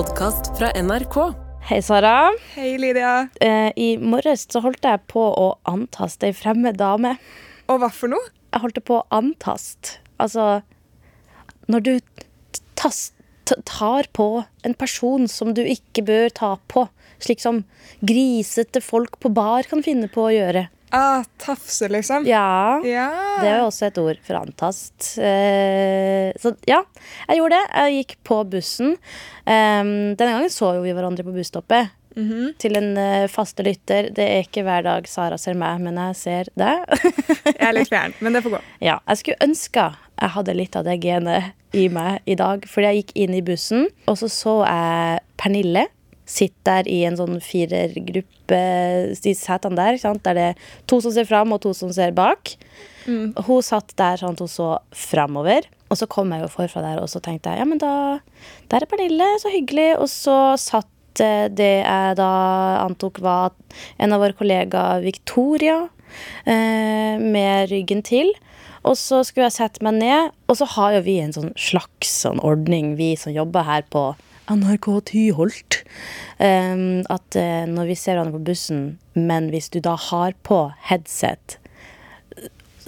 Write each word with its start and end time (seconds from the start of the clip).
podkast 0.00 0.46
fra 0.56 0.70
NRK. 0.82 1.16
Hei, 1.68 1.82
Sara. 1.82 2.30
Hei, 2.54 2.78
Lydia. 2.78 3.28
Eh, 3.40 3.68
I 3.76 3.88
morges 4.00 4.46
så 4.48 4.62
holdt 4.64 4.86
jeg 4.86 5.02
på 5.12 5.20
å 5.20 5.48
antaste 5.68 6.30
ei 6.30 6.32
fremmed 6.32 6.78
dame. 6.80 7.18
Og 7.68 7.82
hva 7.82 7.90
for 7.92 8.08
noe? 8.08 8.30
Jeg 8.48 8.62
holdt 8.62 8.80
på 8.88 8.96
å 8.96 9.02
antaste. 9.12 9.98
Altså 10.16 10.62
Når 11.68 11.84
du 11.84 11.92
tar 13.68 14.08
på 14.16 14.28
en 14.64 14.78
person 14.78 15.28
som 15.28 15.52
du 15.52 15.60
ikke 15.68 16.06
bør 16.08 16.32
ta 16.32 16.54
på. 16.72 16.86
Slik 17.20 17.44
som 17.44 17.66
grisete 18.00 18.80
folk 18.80 19.20
på 19.20 19.28
bar 19.36 19.68
kan 19.68 19.84
finne 19.84 20.08
på 20.08 20.30
å 20.30 20.32
gjøre. 20.32 20.70
Ah, 20.90 21.22
tafse, 21.38 21.88
liksom? 21.88 22.26
Ja. 22.26 22.80
Ja. 22.86 23.06
Det 23.40 23.48
er 23.48 23.60
jo 23.60 23.68
også 23.68 23.86
et 23.88 24.00
ord 24.02 24.18
for 24.26 24.40
antast. 24.40 25.12
Eh, 25.22 26.30
så 26.42 26.54
ja, 26.68 26.82
jeg 27.28 27.40
gjorde 27.40 27.60
det. 27.60 27.70
Jeg 27.70 27.96
gikk 28.00 28.16
på 28.26 28.42
bussen. 28.50 28.96
Um, 29.46 29.94
denne 30.18 30.34
gangen 30.34 30.52
så 30.52 30.74
jo 30.76 30.84
vi 30.84 30.94
hverandre 30.96 31.26
på 31.26 31.34
busstoppet. 31.36 31.96
Til 32.60 32.74
en 32.76 32.96
eh, 32.98 33.28
faste 33.30 33.62
lytter. 33.64 34.10
Det 34.12 34.24
er 34.26 34.42
ikke 34.44 34.64
hver 34.66 34.82
dag 34.84 35.06
Sara 35.08 35.38
ser 35.40 35.54
meg, 35.56 35.78
men 35.80 35.96
jeg 35.96 36.18
ser 36.18 36.50
deg. 36.58 36.82
Jeg 37.46 37.62
er 37.70 37.76
litt 37.76 37.92
fjern, 37.94 38.16
men 38.20 38.34
det 38.34 38.42
får 38.44 38.58
gå. 38.58 38.60
ja, 38.82 38.98
jeg 39.06 39.22
skulle 39.22 39.46
ønske 39.46 39.86
jeg 40.20 40.34
hadde 40.34 40.56
litt 40.58 40.76
av 40.76 40.84
det 40.84 40.98
genet 41.00 41.76
i 41.76 41.86
meg 41.92 42.20
i 42.28 42.36
dag. 42.36 42.66
Fordi 42.68 42.90
jeg 42.90 43.02
gikk 43.04 43.14
inn 43.24 43.38
i 43.38 43.44
bussen, 43.46 43.88
og 44.10 44.18
så 44.20 44.28
så 44.32 44.56
jeg 44.66 45.22
Pernille 45.40 45.86
sitte 46.30 46.62
der 46.68 46.88
i 46.90 47.00
en 47.08 47.18
sånn 47.18 47.40
firergruppe, 47.42 48.60
de 49.24 49.34
setene 49.36 49.78
der, 49.78 49.96
ikke 49.96 50.06
sant? 50.06 50.22
der 50.26 50.38
det 50.38 50.46
er 50.52 50.70
to 50.90 51.00
som 51.02 51.14
ser 51.14 51.28
fram 51.28 51.54
og 51.56 51.62
to 51.64 51.74
som 51.76 51.92
ser 51.94 52.14
bak. 52.16 52.54
Hun 53.08 53.64
satt 53.64 53.94
der 53.98 54.20
sånn 54.20 54.36
at 54.36 54.42
hun 54.44 54.50
så 54.50 54.70
framover. 54.94 55.66
Og 55.90 55.98
så 55.98 56.06
kom 56.10 56.30
jeg 56.30 56.44
jo 56.44 56.52
forfra 56.52 56.84
der, 56.84 57.00
og 57.02 57.10
så 57.10 57.22
tenkte 57.22 57.50
jeg 57.50 57.62
ja, 57.62 57.66
men 57.66 57.80
da 57.82 57.92
Der 58.70 58.84
er 58.84 58.90
Pernille, 58.90 59.26
så 59.42 59.50
hyggelig. 59.50 59.96
Og 59.98 60.06
så 60.12 60.36
satt 60.60 61.22
eh, 61.22 61.48
det 61.50 61.72
jeg 61.82 62.18
da 62.20 62.30
antok 62.84 63.18
var 63.24 63.56
en 63.98 64.14
av 64.14 64.22
våre 64.22 64.36
kollegaer, 64.38 65.02
Victoria, 65.02 65.88
eh, 66.46 67.18
med 67.18 67.72
ryggen 67.72 68.04
til. 68.06 68.30
Og 68.86 68.94
så 68.96 69.20
skulle 69.26 69.48
jeg 69.48 69.58
sette 69.58 69.84
meg 69.84 69.98
ned, 69.98 70.30
og 70.48 70.56
så 70.56 70.68
har 70.76 70.94
jo 70.94 71.04
vi 71.04 71.18
en 71.20 71.34
sånn 71.34 71.50
slags 71.58 72.14
sånn 72.22 72.40
ordning, 72.46 72.94
vi 72.96 73.12
som 73.18 73.34
jobber 73.34 73.66
her 73.66 73.84
på 73.92 74.12
NRK 74.50 74.88
Tyholt. 75.10 75.80
Um, 76.38 77.02
at 77.12 77.36
uh, 77.38 77.66
når 77.70 77.92
vi 77.92 77.98
ser 77.98 78.16
hverandre 78.16 78.38
på 78.38 78.46
bussen, 78.50 78.84
men 79.14 79.50
hvis 79.52 79.70
du 79.72 79.80
da 79.84 79.96
har 80.10 80.34
på 80.46 80.64
headset, 80.90 81.58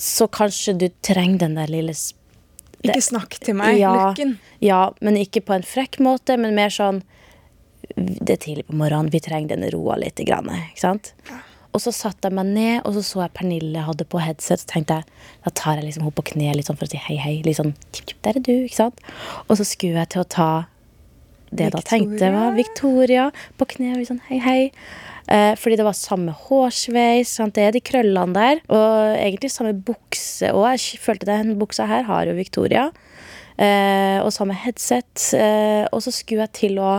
så 0.02 0.27
kanskje 0.27 0.74
du 0.80 0.88
trenger 1.04 1.44
den 1.44 1.60
der 1.60 1.70
lille 1.70 1.94
det, 1.94 2.91
Ikke 2.91 3.04
snakk 3.06 3.38
til 3.44 3.54
meg, 3.54 3.78
ja, 3.78 3.92
Lukken. 3.94 4.36
Ja, 4.64 4.82
men 5.04 5.20
ikke 5.20 5.44
på 5.46 5.54
en 5.54 5.66
frekk 5.66 6.00
måte, 6.02 6.34
men 6.41 6.56
mer 6.58 6.72
sånn 6.74 7.04
Det 7.94 8.34
er 8.34 8.41
tidlig 8.42 8.64
på 8.66 8.74
morgenen, 8.78 9.12
vi 9.12 9.20
trenger 9.22 9.54
den 9.54 9.69
roa 9.74 9.98
litt. 10.00 10.19
Grann, 10.26 10.48
ikke 10.72 10.82
sant? 10.82 11.12
Og 11.72 11.80
så 11.82 11.92
satte 11.94 12.28
jeg 12.28 12.36
meg 12.36 12.50
ned, 12.50 12.80
og 12.86 12.97
så 12.97 13.02
så 13.04 13.22
jeg 13.22 13.34
Pernille 13.36 13.84
hadde 13.86 14.06
på 14.08 14.20
headset. 14.22 14.62
Så 14.62 14.70
tenkte 14.70 15.00
jeg, 15.00 15.22
da 15.44 15.52
tar 15.56 15.78
jeg 15.78 15.86
liksom 15.86 16.06
henne 16.06 16.16
på 16.16 16.24
kne 16.32 16.54
litt 16.56 16.69
sånn 16.69 16.78
for 16.80 16.88
å 16.88 16.92
si 16.92 17.00
hei, 17.00 17.16
hei. 17.20 17.34
Litt 17.47 17.58
sånn, 17.58 17.74
tipp, 17.91 18.08
tipp, 18.10 18.20
der 18.24 18.38
er 18.38 18.44
du, 18.44 18.52
ikke 18.64 18.80
sant? 18.80 19.02
Og 19.47 19.58
så 19.60 19.66
skulle 19.69 20.02
jeg 20.02 20.12
til 20.14 20.24
å 20.24 20.28
ta 20.36 20.50
det 21.53 21.67
jeg 21.69 21.75
da 21.75 21.83
tenkte 21.84 22.31
var 22.33 22.55
Victoria 22.56 23.31
på 23.61 23.67
kne. 23.75 23.95
og 24.00 24.06
sånn 24.08 24.22
hei, 24.31 24.39
hei. 24.42 24.61
Eh, 25.28 25.53
fordi 25.61 25.77
det 25.78 25.84
var 25.86 25.97
samme 25.97 26.33
hårsveis. 26.34 27.31
Sant? 27.39 27.55
Det 27.55 27.67
er 27.69 27.77
de 27.77 27.83
krøllene 27.84 28.34
der. 28.34 28.62
Og 28.72 29.14
egentlig 29.17 29.53
samme 29.53 29.75
bukse. 29.77 30.50
Og 30.53 30.67
jeg 30.72 30.98
følte 31.03 31.28
den 31.28 31.55
buksa 31.61 31.86
her 31.91 32.06
har 32.09 32.27
jo 32.28 32.34
Victoria. 32.36 32.89
Eh, 33.61 34.19
og 34.25 34.33
samme 34.34 34.56
headset. 34.56 35.28
Eh, 35.39 35.84
og 35.92 36.03
så 36.05 36.12
skulle 36.14 36.48
jeg 36.48 36.56
til 36.59 36.81
å 36.83 36.98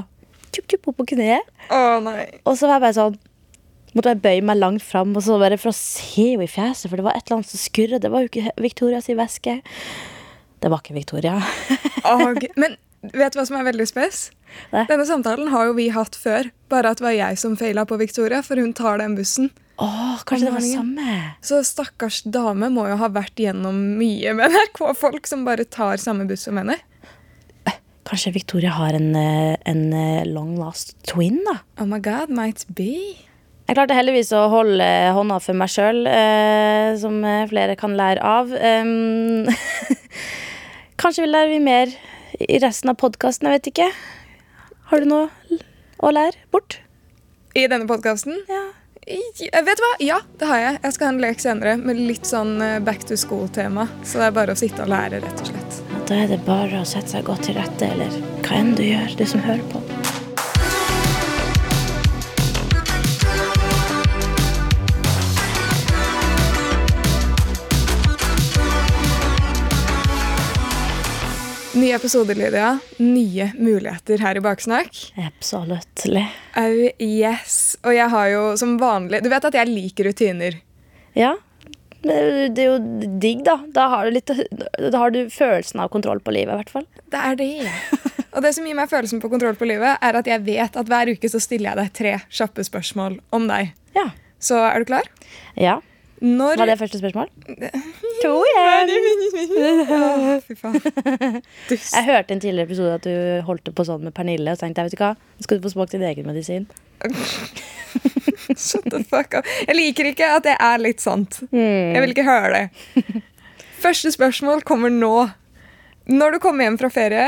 tjup, 0.53 0.67
tjup 0.69 0.89
opp 0.93 1.01
på 1.01 1.09
kneet. 1.15 1.49
Oh. 1.73 1.99
Og 2.45 2.57
så 2.57 2.69
var 2.69 2.77
jeg 2.79 2.85
bare 2.87 2.99
sånn 3.01 3.21
Måtte 3.93 4.09
jeg 4.09 4.23
bøye 4.23 4.41
meg 4.41 4.57
langt 4.57 4.81
fram 4.81 5.11
og 5.13 5.21
så 5.21 5.35
bare 5.37 5.53
for 5.61 5.69
å 5.69 5.75
se 5.77 6.01
henne 6.15 6.47
i 6.47 6.49
fjeset, 6.49 6.87
for 6.89 6.97
det 6.97 7.03
var 7.05 7.13
et 7.13 7.27
eller 7.27 7.35
annet 7.43 7.51
som 7.51 7.61
skurret. 7.61 8.01
Det 8.01 8.09
var 8.09 8.23
jo 8.23 8.29
ikke 8.31 8.53
Victorias 8.57 9.05
veske. 9.05 9.53
Det 10.65 10.71
var 10.73 10.81
ikke 10.81 10.95
Victoria. 10.97 11.35
G- 12.41 12.49
men 12.57 12.73
vet 13.11 13.33
du 13.33 13.39
hva 13.39 13.45
som 13.49 13.59
er 13.59 13.67
veldig 13.67 13.87
spes? 13.89 14.29
Nei. 14.71 14.85
Denne 14.89 15.05
samtalen 15.09 15.51
har 15.53 15.67
jo 15.69 15.75
vi 15.77 15.89
hatt 15.93 16.15
før, 16.19 16.49
bare 16.71 16.93
at 16.93 17.01
det 17.01 17.07
var 17.07 17.17
jeg 17.17 17.41
som 17.41 17.57
feila 17.59 17.85
på 17.89 17.97
Victoria, 18.01 18.43
for 18.45 18.61
hun 18.61 18.73
tar 18.77 19.01
den 19.01 19.17
bussen. 19.19 19.51
Åh, 19.81 20.21
kanskje 20.29 20.47
det 20.47 20.53
var 20.53 20.65
samme? 20.67 21.19
Så 21.41 21.63
stakkars 21.65 22.21
dame 22.29 22.69
må 22.71 22.85
jo 22.91 22.97
ha 23.01 23.09
vært 23.11 23.41
gjennom 23.41 23.79
mye 23.97 24.35
med 24.37 24.53
NRK-folk 24.53 25.27
som 25.29 25.45
bare 25.47 25.65
tar 25.65 26.01
samme 26.01 26.27
buss 26.29 26.45
som 26.47 26.61
henne. 26.61 26.77
Kanskje 28.03 28.33
Victoria 28.35 28.73
har 28.75 28.93
en, 28.93 29.15
eh, 29.15 29.55
en 29.65 29.93
eh, 29.93 30.25
long 30.27 30.57
last 30.59 30.97
twin, 31.07 31.39
da? 31.47 31.61
Oh 31.79 31.87
my 31.87 31.99
god, 32.03 32.29
might 32.29 32.65
be. 32.67 33.15
Jeg 33.63 33.77
klarte 33.77 33.95
heldigvis 33.95 34.33
å 34.35 34.49
holde 34.51 34.85
hånda 35.15 35.39
for 35.41 35.55
meg 35.55 35.71
sjøl, 35.71 36.03
eh, 36.11 36.93
som 36.99 37.21
eh, 37.23 37.45
flere 37.47 37.77
kan 37.79 37.95
lære 37.95 38.19
av. 38.19 38.51
Um, 38.51 39.47
kanskje 41.01 41.23
vi 41.23 41.29
lærer 41.31 41.53
vi 41.55 41.61
mer 41.63 41.95
i 42.39 42.59
resten 42.63 42.93
av 42.93 42.99
podkasten, 43.01 43.49
jeg 43.49 43.59
vet 43.59 43.69
ikke. 43.73 43.89
Har 44.91 45.03
du 45.03 45.09
noe 45.09 45.59
å 46.03 46.11
lære 46.13 46.39
bort? 46.53 46.79
I 47.53 47.67
denne 47.69 47.87
podkasten? 47.89 48.39
Ja. 48.49 48.63
Vet 49.03 49.79
du 49.79 49.83
hva? 49.83 49.93
Ja, 49.99 50.19
det 50.39 50.47
har 50.47 50.61
jeg. 50.61 50.77
Jeg 50.85 50.95
skal 50.95 51.09
ha 51.09 51.13
en 51.13 51.23
lek 51.23 51.41
senere 51.43 51.75
med 51.79 51.99
litt 51.99 52.27
sånn 52.27 52.55
eh, 52.63 52.77
back 52.83 53.03
to 53.09 53.17
school-tema. 53.19 53.87
Så 54.03 54.21
det 54.21 54.29
er 54.29 54.37
bare 54.37 54.55
å 54.55 54.59
sitte 54.59 54.85
og 54.85 54.93
lære, 54.93 55.19
rett 55.25 55.43
og 55.43 55.51
slett. 55.51 55.81
Da 56.07 56.21
er 56.23 56.31
det 56.31 56.39
bare 56.47 56.81
å 56.81 56.87
sette 56.87 57.17
seg 57.17 57.27
godt 57.27 57.45
til 57.49 57.59
rette, 57.59 57.91
eller 57.91 58.15
hva 58.45 58.61
enn 58.61 58.73
du 58.79 58.85
gjør, 58.87 59.19
du 59.19 59.27
som 59.27 59.43
hører 59.43 59.67
på. 59.73 59.83
Nye 71.73 71.95
episoder, 71.95 72.35
Lydia. 72.35 72.79
Nye 72.97 73.47
muligheter 73.57 74.21
her 74.21 74.37
i 74.37 74.41
Baksnakk. 74.45 74.97
Absolutt. 75.17 76.03
Oh, 76.05 76.83
yes. 77.01 77.55
Og 77.81 77.95
jeg 77.95 78.09
har 78.13 78.27
jo 78.29 78.43
som 78.61 78.75
vanlig 78.77 79.23
Du 79.25 79.29
vet 79.31 79.47
at 79.49 79.57
jeg 79.57 79.71
liker 79.71 80.11
rutiner. 80.11 80.59
Ja. 81.17 81.31
Det 82.03 82.59
er 82.61 82.67
jo 82.67 82.75
digg, 83.23 83.41
da. 83.47 83.55
Da 83.73 83.87
har, 83.89 84.05
du 84.05 84.19
litt, 84.19 84.29
da 84.91 85.01
har 85.01 85.13
du 85.15 85.23
følelsen 85.33 85.81
av 85.81 85.89
kontroll 85.89 86.21
på 86.21 86.35
livet, 86.35 86.53
i 86.53 86.61
hvert 86.61 86.73
fall. 86.75 86.85
Det 87.09 87.21
er 87.31 87.39
det. 87.39 87.49
Og 88.33 88.45
det 88.45 88.51
som 88.53 88.67
gir 88.67 88.77
meg 88.77 88.91
følelsen 88.91 89.23
på 89.23 89.31
kontroll 89.31 89.57
på 89.57 89.69
livet, 89.69 89.97
er 89.97 90.19
at 90.19 90.29
jeg 90.29 90.43
vet 90.45 90.77
at 90.77 90.91
hver 90.91 91.09
uke 91.15 91.31
så 91.31 91.41
stiller 91.41 91.71
jeg 91.71 91.79
deg 91.79 91.97
tre 91.97 92.13
kjappe 92.29 92.65
spørsmål 92.69 93.17
om 93.33 93.49
deg. 93.49 93.73
Ja. 93.97 94.11
Så 94.43 94.61
er 94.61 94.83
du 94.83 94.91
klar? 94.93 95.09
ja. 95.57 95.79
Når 96.23 96.55
Var 96.61 96.69
det 96.69 96.77
første 96.79 96.99
spørsmål? 97.01 97.27
To 98.23 98.31
igjen! 98.47 98.91
Fy 100.45 100.55
faen. 100.55 100.77
Dust. 101.69 101.91
Jeg 101.91 102.05
hørte 102.07 102.31
i 102.31 102.37
en 102.37 102.39
tidligere 102.39 102.69
episode 102.69 102.93
at 102.95 103.03
du 103.03 103.41
holdt 103.43 103.67
på 103.75 103.83
sånn 103.87 104.05
med 104.07 104.15
Pernille. 104.15 104.55
Og 104.55 104.61
tenkte 104.61 104.85
jeg, 104.85 104.93
vet 104.93 104.95
du 104.95 105.03
hva, 105.03 105.11
nå 105.19 105.47
skal 105.47 105.59
du 105.59 105.65
få 105.67 105.73
smakt 105.73 105.95
din 105.97 106.05
egen 106.07 106.29
medisin. 106.29 106.69
Shut 108.55 108.87
the 108.87 109.03
fuck 109.03 109.35
up. 109.35 109.49
Jeg 109.67 109.75
liker 109.75 110.13
ikke 110.13 110.31
at 110.37 110.47
det 110.47 110.55
er 110.55 110.79
litt 110.79 111.03
sant. 111.03 111.41
Jeg 111.51 111.99
vil 111.99 112.15
ikke 112.15 112.27
høre 112.27 112.55
det. 112.55 113.23
Første 113.83 114.13
spørsmål 114.15 114.63
kommer 114.67 114.93
nå. 114.93 115.15
Når 116.09 116.33
du 116.35 116.39
kommer 116.43 116.65
hjem 116.67 116.77
fra 116.81 116.89
ferie, 116.91 117.27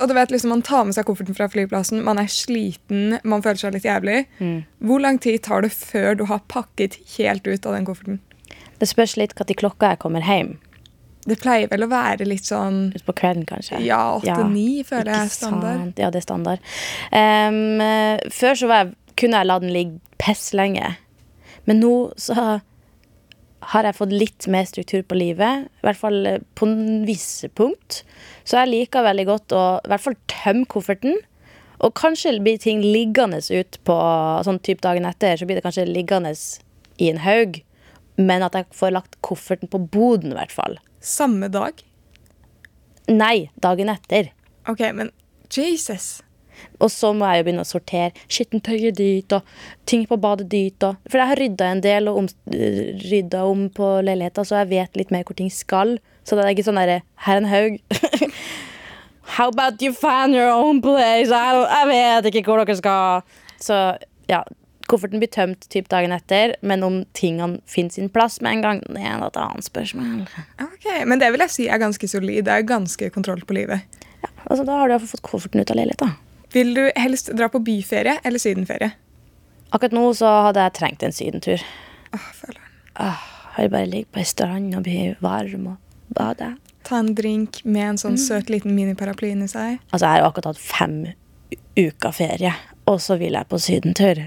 og 0.00 0.06
du 0.08 0.14
vet 0.16 0.30
liksom 0.32 0.52
man 0.54 0.62
tar 0.64 0.86
med 0.88 0.96
seg 0.96 1.04
kofferten 1.04 1.36
fra 1.36 1.48
flyplassen, 1.52 2.00
man 2.06 2.20
er 2.22 2.30
sliten, 2.32 3.18
man 3.28 3.42
føler 3.44 3.60
seg 3.60 3.74
litt 3.74 3.84
jævlig, 3.84 4.22
hvor 4.80 5.02
lang 5.04 5.18
tid 5.20 5.42
tar 5.44 5.66
det 5.66 5.72
før 5.76 6.16
du 6.16 6.24
har 6.30 6.40
pakket 6.48 6.96
helt 7.18 7.44
ut 7.44 7.66
av 7.68 7.76
den 7.76 7.84
kofferten? 7.88 8.22
Det 8.80 8.88
spørs 8.88 9.16
litt 9.20 9.34
når 9.36 9.58
klokka 9.60 9.92
jeg 9.92 10.00
kommer 10.00 10.24
hjem. 10.24 10.54
Det 11.28 11.36
pleier 11.42 11.68
vel 11.68 11.84
å 11.84 11.90
være 11.90 12.24
litt 12.24 12.46
sånn 12.48 12.94
Utpå 12.96 13.12
kvelden, 13.18 13.44
kanskje. 13.44 13.82
ja, 13.84 14.16
åtte-ni, 14.16 14.82
føler 14.86 15.10
jeg 15.12 15.26
er 15.26 15.34
standard. 15.34 15.82
sant. 15.82 15.98
Ja, 16.00 16.08
det 16.14 16.22
er 16.22 16.24
standard. 16.24 16.70
Eh, 17.12 18.30
før 18.32 18.56
så 18.56 18.70
var 18.70 18.84
jeg, 18.84 18.94
kunne 19.18 19.42
jeg 19.42 19.50
la 19.50 19.58
den 19.60 19.74
ligge 19.74 20.00
piss 20.22 20.54
lenge. 20.56 20.94
Men 21.68 21.82
nå 21.82 21.92
så 22.16 22.62
har 23.68 23.84
jeg 23.84 23.96
fått 23.98 24.14
litt 24.14 24.46
mer 24.48 24.64
struktur 24.68 25.02
på 25.04 25.18
livet. 25.18 25.66
I 25.68 25.86
hvert 25.86 26.00
fall 26.00 26.18
eh, 26.26 26.44
på 26.56 26.68
visse 27.08 27.50
punkt. 27.52 28.02
Så 28.48 28.60
jeg 28.62 28.72
liker 28.72 29.04
veldig 29.04 29.26
godt 29.28 29.54
å 29.56 29.64
i 29.82 29.92
hvert 29.92 30.04
fall 30.04 30.16
tømme 30.30 30.68
kofferten. 30.72 31.18
Og 31.84 31.94
kanskje 31.98 32.38
blir 32.42 32.58
ting 32.58 32.80
liggende 32.82 33.38
ut 33.38 33.78
på 33.86 33.96
sånn 34.46 34.60
type 34.64 34.82
dagen 34.84 35.06
etter. 35.08 35.36
Så 35.36 35.46
blir 35.46 35.60
det 35.60 35.66
kanskje 35.66 35.86
liggende 35.88 36.32
i 36.98 37.10
en 37.12 37.20
haug. 37.22 37.60
Men 38.18 38.42
at 38.46 38.56
jeg 38.56 38.70
får 38.74 38.96
lagt 38.96 39.20
kofferten 39.22 39.70
på 39.70 39.78
boden, 39.92 40.32
i 40.32 40.38
hvert 40.40 40.54
fall. 40.54 40.80
Samme 41.04 41.50
dag? 41.52 41.84
Nei, 43.08 43.50
dagen 43.62 43.92
etter. 43.92 44.32
Ok, 44.68 44.82
men 44.96 45.12
Jesus. 45.54 46.18
Og 46.78 46.92
så 46.92 47.12
må 47.16 47.28
jeg 47.28 47.40
jo 47.40 47.48
begynne 47.48 47.64
å 47.66 47.68
sortere 47.68 48.26
skittentøyet 48.26 48.98
dit, 48.98 49.36
og 49.36 49.88
ting 49.88 50.06
på 50.08 50.18
badet 50.20 50.48
dit. 50.52 50.86
Og, 50.86 50.98
for 51.08 51.22
jeg 51.22 51.32
har 51.32 51.42
rydda 51.42 51.72
en 51.72 51.82
del 51.84 52.12
og 52.12 52.22
om, 52.22 52.30
rydda 53.08 53.44
om 53.48 53.66
på 53.74 53.90
leiligheta, 54.06 54.46
så 54.46 54.62
jeg 54.62 54.72
vet 54.74 55.00
litt 55.00 55.14
mer 55.14 55.26
hvor 55.28 55.38
ting 55.38 55.50
skal. 55.52 55.96
Så 56.26 56.36
det 56.36 56.44
er 56.44 56.54
ikke 56.54 56.66
sånn 56.66 56.80
derre 56.80 57.00
Her 57.24 57.38
er 57.38 57.42
en 57.42 57.52
haug. 57.52 57.78
How 59.38 59.48
about 59.48 59.82
you 59.82 59.92
find 59.92 60.34
your 60.34 60.50
own 60.50 60.80
place? 60.82 61.28
Jeg 61.28 61.90
vet 61.90 62.30
ikke 62.30 62.46
hvor 62.48 62.64
dere 62.64 62.78
skal. 62.78 63.26
Så 63.60 63.76
ja, 64.30 64.40
kofferten 64.88 65.20
blir 65.22 65.30
tømt 65.32 65.68
typ 65.72 65.88
dagen 65.92 66.14
etter, 66.16 66.54
men 66.64 66.84
om 66.86 67.00
tingene 67.16 67.60
finner 67.68 67.94
sin 67.94 68.08
plass 68.12 68.40
med 68.44 68.58
en 68.58 68.64
gang, 68.64 68.82
det 68.88 69.04
er 69.04 69.20
et 69.26 69.40
annet 69.40 69.68
spørsmål. 69.68 70.24
Ok, 70.64 70.88
Men 71.06 71.20
det 71.20 71.30
vil 71.34 71.44
jeg 71.44 71.54
si 71.54 71.68
er 71.68 71.82
ganske 71.82 72.08
solid. 72.08 72.44
Det 72.48 72.54
er 72.54 72.68
ganske 72.68 73.10
kontroll 73.14 73.44
på 73.44 73.58
livet. 73.58 74.00
Ja, 74.22 74.30
altså, 74.46 74.64
da 74.64 74.80
har 74.80 74.88
du 74.88 74.96
iallfall 74.96 75.12
fått 75.12 75.26
kofferten 75.28 75.62
ut 75.62 75.70
av 75.70 75.78
leiligheta. 75.78 76.10
Vil 76.52 76.72
du 76.74 76.84
helst 76.96 77.30
dra 77.36 77.48
på 77.52 77.60
byferie 77.64 78.18
eller 78.24 78.40
sydenferie? 78.40 78.92
Akkurat 79.74 79.92
nå 79.92 80.06
så 80.16 80.30
hadde 80.48 80.62
jeg 80.64 80.76
trengt 80.78 81.02
en 81.04 81.12
sydentur. 81.12 81.64
Åh, 82.16 82.30
føler 82.38 82.60
den. 82.62 82.78
Åh, 83.04 83.26
jeg 83.56 83.66
vil 83.66 83.74
bare 83.74 83.90
ligge 83.90 84.12
på 84.14 84.22
ei 84.22 84.28
strand 84.28 84.76
og 84.78 84.86
bli 84.86 85.02
varm 85.20 85.66
og 85.74 86.14
bade. 86.16 86.54
Ta 86.88 87.02
en 87.02 87.12
drink 87.18 87.60
med 87.68 87.84
en 87.90 88.00
sånn 88.00 88.16
søt 88.20 88.48
liten 88.52 88.72
miniparaply 88.76 89.34
inni 89.34 89.48
seg. 89.50 89.76
Altså, 89.90 90.06
jeg 90.06 90.12
har 90.14 90.22
jo 90.22 90.30
akkurat 90.30 90.54
hatt 90.54 90.62
fem 90.62 90.96
uker 91.78 92.14
ferie, 92.16 92.54
og 92.88 92.96
så 93.04 93.18
vil 93.20 93.36
jeg 93.36 93.50
på 93.50 93.60
sydentur. 93.60 94.22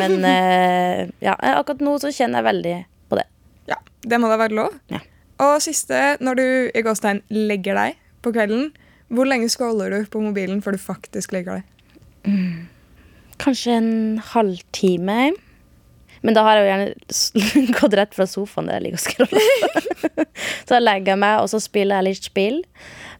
Men 0.00 0.16
eh, 0.32 1.02
ja, 1.20 1.36
akkurat 1.36 1.84
nå 1.84 1.98
så 2.00 2.14
kjenner 2.14 2.40
jeg 2.40 2.48
veldig 2.48 2.76
på 3.10 3.20
det. 3.20 3.26
Ja, 3.68 3.80
Det 4.00 4.22
må 4.22 4.32
da 4.32 4.40
være 4.40 4.56
lov. 4.56 4.80
Ja. 4.92 5.02
Og 5.44 5.58
siste, 5.60 6.16
når 6.24 6.40
du 6.40 6.46
i 6.72 6.82
gåstegn 6.86 7.20
legger 7.28 7.76
deg 7.76 8.00
på 8.24 8.32
kvelden, 8.32 8.70
hvor 9.08 9.28
lenge 9.28 9.48
scroller 9.52 9.92
du 9.92 10.10
på 10.10 10.20
mobilen 10.20 10.62
før 10.62 10.76
du 10.76 10.82
faktisk 10.82 11.34
legger 11.36 11.60
deg? 11.60 12.36
Kanskje 13.42 13.76
en 13.78 14.18
halvtime. 14.32 15.32
Men 16.26 16.34
da 16.34 16.42
har 16.42 16.58
jeg 16.58 16.64
jo 16.64 16.70
gjerne 16.72 17.74
gått 17.80 17.96
rett 18.00 18.14
fra 18.16 18.26
sofaen 18.26 18.66
der 18.66 18.80
jeg 18.80 18.88
ligger 18.88 18.98
og 18.98 19.04
scroller. 19.06 20.24
så 20.68 20.80
legger 20.82 21.14
jeg 21.14 21.22
meg, 21.22 21.42
og 21.42 21.50
så 21.52 21.60
spiller 21.62 22.00
jeg 22.00 22.08
litt 22.08 22.30
spill. 22.32 22.64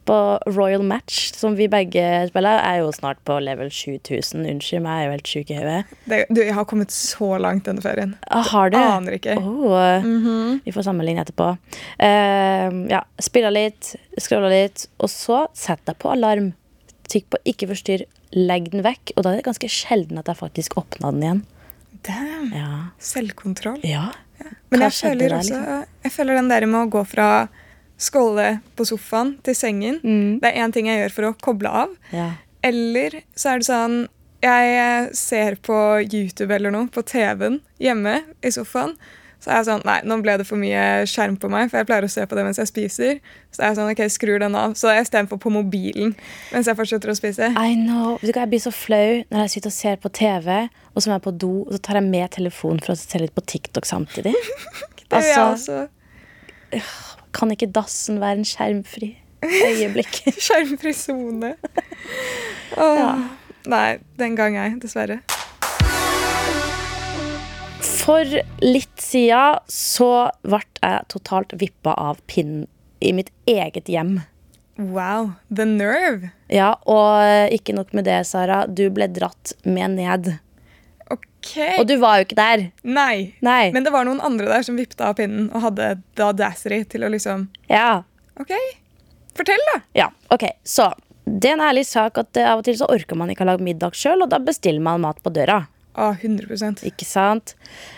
På 0.06 0.17
Royal 0.47 0.85
Match, 0.87 1.32
som 1.35 1.56
vi 1.58 1.67
begge 1.70 2.03
spiller, 2.29 2.61
jeg 2.61 2.79
er 2.79 2.82
jo 2.85 2.91
snart 2.94 3.19
på 3.26 3.38
level 3.43 3.70
7000. 3.75 4.44
Unnskyld 4.53 4.85
meg, 4.85 5.00
jeg 5.00 5.06
er 5.06 5.06
jo 5.06 5.14
helt 5.17 5.31
sjuk 5.32 5.50
i 5.50 5.56
hodet. 5.58 5.97
Du, 6.31 6.43
jeg 6.43 6.55
har 6.55 6.69
kommet 6.70 6.94
så 6.94 7.32
langt 7.43 7.67
denne 7.67 7.82
ferien. 7.82 8.14
Ah, 8.31 8.47
Har 8.53 8.70
du? 8.70 8.79
Aner 8.79 9.19
ikke. 9.19 9.35
Oh, 9.38 9.75
mm 10.05 10.20
-hmm. 10.26 10.61
Vi 10.64 10.73
får 10.73 10.87
sammenligne 10.87 11.23
etterpå. 11.23 11.56
Uh, 12.03 12.87
ja, 12.91 13.03
Spiller 13.19 13.50
litt, 13.50 13.97
scroller 14.19 14.50
litt, 14.50 14.87
og 14.99 15.11
så 15.11 15.47
setter 15.55 15.93
jeg 15.93 15.99
på 15.99 16.11
alarm. 16.11 16.53
Trykk 17.08 17.26
på 17.31 17.38
'ikke 17.44 17.69
forstyrr', 17.70 18.06
legg 18.32 18.70
den 18.70 18.82
vekk. 18.82 19.12
Og 19.17 19.23
da 19.23 19.31
er 19.31 19.37
det 19.37 19.44
ganske 19.44 19.69
sjelden 19.69 20.19
at 20.19 20.26
jeg 20.26 20.37
faktisk 20.37 20.76
åpner 20.76 21.11
den 21.11 21.23
igjen. 21.23 21.43
Damn. 22.06 22.53
Ja. 22.55 22.73
Selvkontroll. 23.03 23.81
ja. 23.87 24.08
Men 24.70 24.82
jeg 24.85 24.93
føler 24.93 25.31
der, 25.32 25.38
også? 25.38 25.87
Jeg 26.05 26.12
føler 26.12 26.37
den 26.37 26.49
der 26.50 26.67
med 26.69 26.81
å 26.85 26.91
gå 26.93 27.00
fra 27.08 27.29
skåle 27.99 28.58
på 28.76 28.85
sofaen 28.85 29.38
til 29.47 29.56
sengen. 29.56 29.97
Mm. 30.05 30.41
Det 30.43 30.50
er 30.50 30.58
én 30.67 30.75
ting 30.75 30.91
jeg 30.91 31.00
gjør 31.00 31.14
for 31.14 31.29
å 31.31 31.37
koble 31.41 31.73
av. 31.85 31.94
ja. 32.12 32.32
Eller 32.67 33.20
så 33.38 33.53
er 33.53 33.61
det 33.61 33.67
sånn 33.69 34.08
Jeg 34.43 35.11
ser 35.14 35.55
på 35.62 35.76
YouTube 36.03 36.50
eller 36.55 36.73
noe 36.75 36.88
på 36.91 37.03
TV-en 37.06 37.61
hjemme 37.79 38.17
i 38.43 38.50
sofaen. 38.50 38.97
Så 39.46 39.52
er 39.54 39.60
jeg 39.60 39.66
sånn 39.69 39.82
Nei, 39.87 40.00
nå 40.02 40.16
ble 40.25 40.32
det 40.40 40.44
for 40.48 40.58
mye 40.58 41.04
skjerm 41.06 41.37
på 41.38 41.46
meg, 41.52 41.69
for 41.70 41.78
jeg 41.78 41.87
pleier 41.87 42.02
å 42.02 42.10
se 42.10 42.25
på 42.26 42.34
det 42.34 42.43
mens 42.43 42.58
jeg 42.58 42.66
spiser. 42.66 43.20
Så 43.54 43.62
er 43.62 43.69
jeg 43.70 43.76
sånn, 43.78 43.90
ok, 43.93 44.00
skrur 44.10 44.40
den 44.43 44.56
av. 44.58 44.72
Så 44.75 44.90
jeg 44.90 45.04
istedenfor 45.06 45.38
på 45.38 45.52
mobilen 45.54 46.16
mens 46.50 46.66
jeg 46.66 46.75
fortsetter 46.75 47.12
å 47.12 47.14
spise. 47.14 47.52
I 47.54 47.76
know. 47.78 48.16
Vet 48.19 48.32
du 48.32 48.32
hva, 48.32 48.43
Jeg 48.43 48.52
blir 48.56 48.64
så 48.64 48.72
flau 48.75 49.20
når 49.31 49.44
jeg 49.44 49.52
sitter 49.54 49.70
og 49.70 49.76
ser 49.76 50.00
på 50.02 50.10
TV, 50.19 50.50
og 50.66 50.98
så 50.98 51.12
er 51.12 51.14
jeg 51.14 51.25
på 51.28 51.34
do, 51.46 51.52
og 51.62 51.76
så 51.76 51.81
tar 51.87 52.00
jeg 52.00 52.08
med 52.10 52.34
telefonen 52.34 52.82
for 52.82 52.96
å 52.96 52.98
se 52.98 53.22
litt 53.22 53.37
på 53.38 53.46
TikTok 53.54 53.87
samtidig. 53.87 54.34
Det 55.06 55.22
gjør 55.22 55.31
jeg 55.31 55.38
altså, 55.38 55.78
også. 56.75 56.82
kan 57.38 57.54
ikke 57.54 57.70
dassen 57.70 58.19
være 58.19 58.40
en 58.40 58.48
skjermfri 58.50 59.12
øyeblikk? 59.46 60.25
Skjermfri 60.48 60.90
sone. 60.98 61.54
Oh, 62.75 62.98
Ja. 62.98 63.12
Nei, 63.66 63.98
den 64.19 64.34
gang 64.38 64.54
ei, 64.62 64.69
dessverre. 64.82 65.20
For 68.06 68.23
litt 68.62 69.03
siden 69.03 69.58
så 69.67 70.08
ble 70.47 70.62
jeg 70.79 71.06
totalt 71.11 71.55
vippa 71.58 71.97
av 71.99 72.20
pinnen 72.31 72.69
i 73.03 73.11
mitt 73.12 73.32
eget 73.50 73.91
hjem. 73.91 74.20
Wow. 74.79 75.32
The 75.50 75.64
nerve. 75.67 76.31
Ja, 76.53 76.76
og 76.87 77.50
ikke 77.53 77.75
nok 77.75 77.91
med 77.97 78.06
det, 78.06 78.20
Sara. 78.29 78.62
Du 78.69 78.85
ble 78.94 79.08
dratt 79.11 79.56
med 79.67 79.97
ned. 79.99 80.31
Ok. 81.11 81.50
Og 81.81 81.87
du 81.91 81.97
var 82.03 82.20
jo 82.20 82.29
ikke 82.29 82.38
der. 82.38 82.64
Nei. 82.87 83.35
Nei. 83.44 83.73
Men 83.75 83.87
det 83.87 83.93
var 83.94 84.06
noen 84.06 84.23
andre 84.25 84.49
der 84.53 84.67
som 84.67 84.79
vippet 84.79 85.03
av 85.03 85.17
pinnen 85.19 85.49
og 85.50 85.64
hadde 85.67 85.97
the 86.19 86.29
audacity 86.29 86.82
til 86.93 87.06
å 87.06 87.11
liksom 87.12 87.49
Ja. 87.73 88.05
OK, 88.38 88.53
fortell, 89.35 89.62
da. 89.73 89.81
ja. 89.97 90.11
Ok, 90.35 90.44
så 90.62 90.91
det 91.25 91.49
er 91.50 91.56
en 91.56 91.64
ærlig 91.64 91.87
sak 91.88 92.19
at 92.20 92.37
eh, 92.37 92.47
av 92.47 92.61
og 92.61 92.67
til 92.69 92.76
så 92.79 92.87
orker 92.93 93.17
man 93.19 93.32
ikke 93.32 93.47
å 93.47 93.49
lage 93.49 93.64
middag 93.64 93.97
sjøl, 93.97 94.23
og 94.23 94.31
da 94.31 94.38
bestiller 94.38 94.85
man 94.85 95.00
mat 95.03 95.23
på 95.25 95.32
døra. 95.32 95.62
Å, 95.96 96.10
100 96.12 96.84
Ikke 96.84 97.06
sant? 97.08 97.54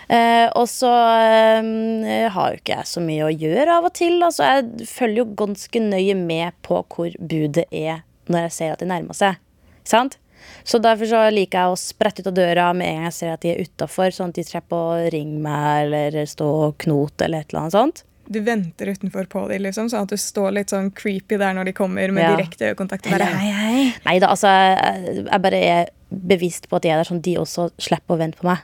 Eh, 0.07 0.47
og 0.55 0.69
så 0.71 0.91
eh, 1.19 2.29
har 2.31 2.53
jo 2.53 2.61
ikke 2.61 2.77
jeg 2.77 2.87
så 2.87 3.03
mye 3.03 3.27
å 3.27 3.33
gjøre 3.33 3.75
av 3.75 3.89
og 3.89 3.95
til. 3.99 4.21
Altså, 4.23 4.47
jeg 4.47 4.87
følger 4.87 5.23
jo 5.25 5.27
ganske 5.43 5.83
nøye 5.83 6.15
med 6.15 6.55
på 6.63 6.79
hvor 6.87 7.19
budet 7.19 7.67
er 7.75 8.05
når 8.31 8.47
jeg 8.47 8.55
ser 8.55 8.73
at 8.73 8.83
de 8.83 8.87
nærmer 8.87 9.17
seg. 9.17 9.41
Sant? 9.83 10.15
Så 10.63 10.79
derfor 10.79 11.09
så 11.09 11.25
liker 11.33 11.59
jeg 11.59 11.73
å 11.73 11.79
sprette 11.79 12.23
ut 12.23 12.29
av 12.31 12.37
døra 12.37 12.69
med 12.77 12.87
en 12.87 13.01
gang 13.01 13.09
jeg 13.09 13.17
ser 13.17 13.33
at 13.33 13.43
de 13.43 13.51
er 13.51 13.65
utafor, 13.67 14.13
sånn 14.15 14.31
at 14.31 14.39
de 14.39 14.45
slipper 14.47 14.79
å 14.79 15.09
ringe 15.11 15.41
meg 15.43 15.89
eller 15.89 16.29
stå 16.29 16.47
og 16.69 16.77
knote 16.85 17.27
eller 17.27 17.43
et 17.43 17.51
eller 17.51 17.65
annet 17.65 17.75
sånt. 17.75 18.03
Du 18.29 18.39
venter 18.45 18.91
utenfor 18.93 19.25
på 19.31 19.41
dem, 19.49 19.63
liksom, 19.65 19.87
sånn 19.89 20.05
at 20.05 20.11
du 20.13 20.19
står 20.21 20.51
litt 20.59 20.69
sånn 20.73 20.91
creepy 20.93 21.39
der 21.41 21.55
når 21.57 21.71
de 21.71 21.73
kommer 21.77 22.11
med 22.13 22.23
Ja. 22.23 22.35
direkte 22.35 22.67
øyekontakt. 22.73 23.07
Bare, 23.09 23.25
hei, 23.25 23.49
hei. 23.51 23.85
Nei 24.05 24.17
da, 24.21 24.29
altså, 24.35 24.51
jeg, 24.53 25.15
jeg 25.25 25.41
bare 25.41 25.61
er 25.65 25.89
bevisst 26.13 26.69
på 26.69 26.77
at 26.77 26.85
de 26.85 26.91
er 26.93 27.01
der, 27.01 27.07
sånn 27.09 27.23
at 27.23 27.25
de 27.25 27.33
også 27.41 27.69
slipper 27.81 28.15
å 28.15 28.19
vente 28.21 28.37
på 28.37 28.45
meg. 28.49 28.61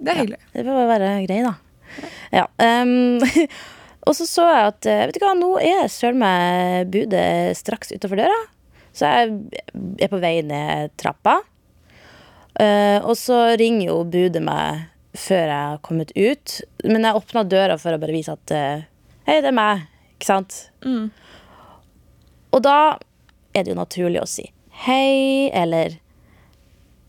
Det 0.00 0.14
er 0.14 0.20
hyggelig. 0.22 0.40
Det 0.54 0.64
får 0.66 0.88
være 0.94 1.10
grei, 1.26 1.42
da. 1.44 1.52
Ja. 2.32 2.46
Um, 2.56 3.20
og 4.08 4.16
så 4.16 4.24
så 4.26 4.46
jeg 4.48 4.70
at 4.72 4.88
eh, 4.88 5.02
Vet 5.06 5.18
du 5.20 5.26
hva, 5.26 5.34
nå 5.36 5.50
er 5.60 5.92
søren 5.92 6.18
meg 6.22 6.88
budet 6.94 7.56
straks 7.60 7.92
utafor 7.92 8.16
døra. 8.24 8.38
Så 8.96 9.08
jeg 9.08 9.36
er 10.04 10.10
på 10.12 10.20
vei 10.20 10.38
ned 10.44 10.96
trappa. 11.00 11.38
Uh, 12.60 12.98
og 13.08 13.14
så 13.16 13.54
ringer 13.60 13.86
jo 13.88 14.00
budet 14.12 14.42
meg 14.44 14.88
før 15.16 15.44
jeg 15.44 15.68
har 15.68 15.78
kommet 15.84 16.12
ut. 16.16 16.56
Men 16.84 17.04
jeg 17.06 17.20
åpna 17.20 17.44
døra 17.48 17.76
for 17.80 17.92
å 17.92 18.00
bare 18.00 18.14
vise 18.16 18.32
at 18.32 18.52
eh, 18.56 18.84
Hei, 19.26 19.38
det 19.38 19.52
er 19.52 19.56
meg. 19.56 19.86
Ikke 20.16 20.28
sant? 20.30 20.56
Mm. 20.84 21.10
Og 22.52 22.64
da 22.64 22.98
er 23.54 23.64
det 23.64 23.72
jo 23.72 23.78
naturlig 23.78 24.22
å 24.22 24.28
si 24.28 24.48
hei, 24.82 25.50
eller 25.54 25.94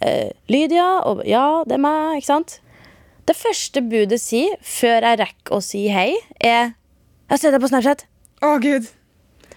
uh, 0.03 0.29
Lydia, 0.51 0.87
og 1.07 1.23
ja, 1.27 1.63
det 1.67 1.77
er 1.77 1.83
meg, 1.83 2.19
ikke 2.19 2.29
sant? 2.29 2.59
Det 3.27 3.35
første 3.39 3.81
budet 3.81 4.19
sier, 4.21 4.57
før 4.61 5.07
jeg 5.07 5.19
rekker 5.23 5.57
å 5.57 5.61
si 5.63 5.85
hei, 5.91 6.11
er 6.39 6.73
Jeg 7.23 7.37
har 7.37 7.39
sett 7.39 7.53
deg 7.55 7.63
på 7.63 7.69
Snapchat. 7.71 8.03
Å, 8.43 8.49
gud. 8.61 8.89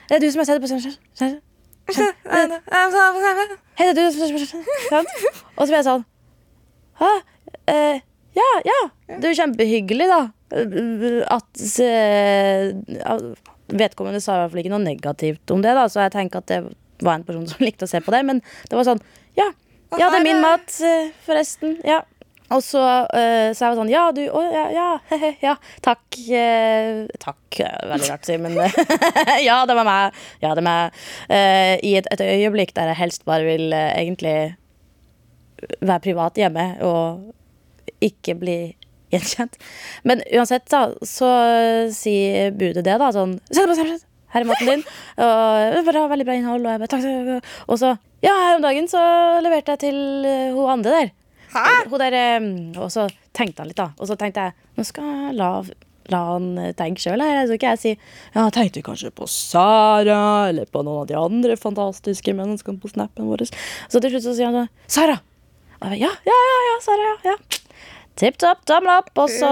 Det 0.07 0.17
er 0.17 0.23
du 0.23 0.29
som 0.31 0.41
har 0.41 0.47
sett 0.49 0.57
deg 0.57 0.63
på 0.65 0.71
Snapchat. 0.71 1.01
Snapchat. 1.19 1.43
Hei, 3.77 3.89
det 3.91 3.91
er 3.91 3.97
du 3.99 4.05
som 4.15 4.23
har 4.23 4.31
sett 4.31 4.37
på 4.39 4.45
Snapchat. 4.47 5.43
Og 5.57 5.67
så 5.67 5.67
blir 5.67 5.81
jeg 5.81 5.89
sånn 5.91 6.07
Hæ? 6.97 7.11
Eh, 7.69 7.99
ja, 8.39 8.47
ja. 8.65 8.79
Det 9.11 9.27
er 9.27 9.35
jo 9.35 9.41
kjempehyggelig, 9.43 10.07
da. 10.09 10.21
At 10.51 11.63
eh, 11.83 12.71
Vedkommende 13.67 14.21
sa 14.23 14.37
i 14.37 14.41
hvert 14.45 14.53
fall 14.53 14.61
ikke 14.63 14.71
noe 14.71 14.85
negativt 14.85 15.51
om 15.51 15.63
det, 15.65 15.73
da, 15.75 15.89
så 15.91 16.05
jeg 16.05 16.13
tenker 16.15 16.39
at 16.39 16.51
det 16.53 16.61
var 17.03 17.19
en 17.19 17.25
person 17.27 17.47
som 17.51 17.65
likte 17.67 17.89
å 17.89 17.91
se 17.91 18.01
på 18.05 18.15
det. 18.15 18.23
Men 18.29 18.43
det 18.71 18.79
var 18.79 18.87
sånn 18.87 19.03
Ja, 19.39 19.49
ja 19.99 20.11
det 20.13 20.21
er 20.21 20.27
min 20.27 20.45
mat, 20.45 20.71
eh, 20.87 21.11
forresten. 21.27 21.81
Ja. 21.87 22.05
Og 22.55 22.63
så, 22.63 22.79
eh, 23.11 23.51
så 23.51 23.65
jeg 23.65 23.73
var 23.73 23.79
sånn 23.81 23.91
Ja, 23.91 24.05
du 24.15 24.21
Å, 24.31 24.43
ja, 24.55 24.67
ja, 24.71 24.87
He, 25.23 25.33
ja. 25.43 25.57
Takk. 25.83 26.05
eh, 26.31 27.03
takk. 27.23 27.59
Veldig 27.59 28.11
rart 28.13 28.29
å 28.29 28.31
si, 28.31 28.39
men 28.39 28.55
Ja, 29.49 29.65
det 29.67 29.75
var 29.75 29.89
meg. 29.89 30.21
Ja, 30.45 30.53
det 30.55 30.63
var 30.63 30.69
meg. 30.69 31.01
Eh, 31.27 31.75
I 31.83 31.97
et, 31.99 32.07
et 32.15 32.23
øyeblikk 32.23 32.77
der 32.79 32.93
jeg 32.93 33.01
helst 33.03 33.27
bare 33.27 33.49
vil 33.49 33.75
egentlig 33.75 34.55
være 35.81 36.03
privat 36.05 36.39
hjemme 36.39 36.67
og 36.85 37.33
ikke 38.05 38.35
bli 38.39 38.59
gjenkjent. 39.17 39.57
Men 40.09 40.23
uansett, 40.31 40.69
da, 40.73 40.89
så 41.07 41.31
sier 41.95 42.53
budet 42.57 42.85
det, 42.87 42.99
da. 43.03 43.11
Sånn! 43.15 43.39
Her 44.37 44.43
er 44.43 44.49
maten 44.49 44.69
din. 44.69 44.83
Og 45.23 45.87
bra, 45.87 46.07
veldig 46.13 46.27
bra 46.29 46.37
innhold. 46.37 46.67
Og 46.67 46.75
jeg 46.75 46.83
bare, 46.83 46.91
takk, 46.93 47.07
takk. 47.07 47.55
Og 47.71 47.81
så, 47.81 47.95
ja, 48.25 48.35
her 48.35 48.59
om 48.59 48.65
dagen 48.65 48.91
så 48.91 49.03
leverte 49.45 49.77
jeg 49.77 49.85
til 49.87 49.99
uh, 50.27 50.57
hun 50.57 50.75
andre 50.79 50.93
der. 50.99 51.13
Hun 51.89 52.01
der 52.03 52.17
um, 52.43 52.49
og 52.83 52.91
så 52.93 53.07
tenkte 53.37 53.63
han 53.63 53.71
litt, 53.71 53.81
da. 53.81 53.93
Og 54.01 54.11
så 54.11 54.17
tenkte 54.19 54.49
jeg 54.49 54.57
nå 54.77 54.85
skal 54.85 55.07
jeg 55.09 55.37
la, 55.39 55.51
la 56.13 56.23
han 56.35 56.49
eh, 56.61 56.75
tenke 56.77 57.01
sjøl 57.01 57.23
her. 57.23 57.39
Så 57.49 57.57
ikke 57.57 57.73
jeg 57.75 57.83
si 57.83 57.93
ja, 57.95 58.47
tenkte 58.53 58.85
kanskje 58.85 59.13
på 59.17 59.29
Sara 59.31 60.51
eller 60.51 60.69
på 60.69 60.85
noen 60.85 61.05
av 61.05 61.11
de 61.11 61.19
andre 61.21 61.57
fantastiske 61.61 62.37
menneskene 62.37 62.83
på 62.83 62.93
snappen 62.93 63.31
vår. 63.31 63.47
Så 63.49 64.03
til 64.03 64.13
slutt 64.13 64.27
så 64.27 64.37
sier 64.37 64.51
han 64.51 64.67
sånn 64.67 64.99
Sara! 64.99 65.21
Og 65.77 65.93
jeg, 65.93 66.07
ja, 66.07 66.13
ja, 66.25 66.37
ja, 66.51 66.59
ja, 66.71 66.77
Sara, 66.85 67.09
ja. 67.09 67.17
ja. 67.33 67.66
Tipp 68.17 68.39
topp, 68.41 68.63
tommel 68.69 68.95
opp. 68.99 69.11
Og 69.21 69.29
så, 69.33 69.51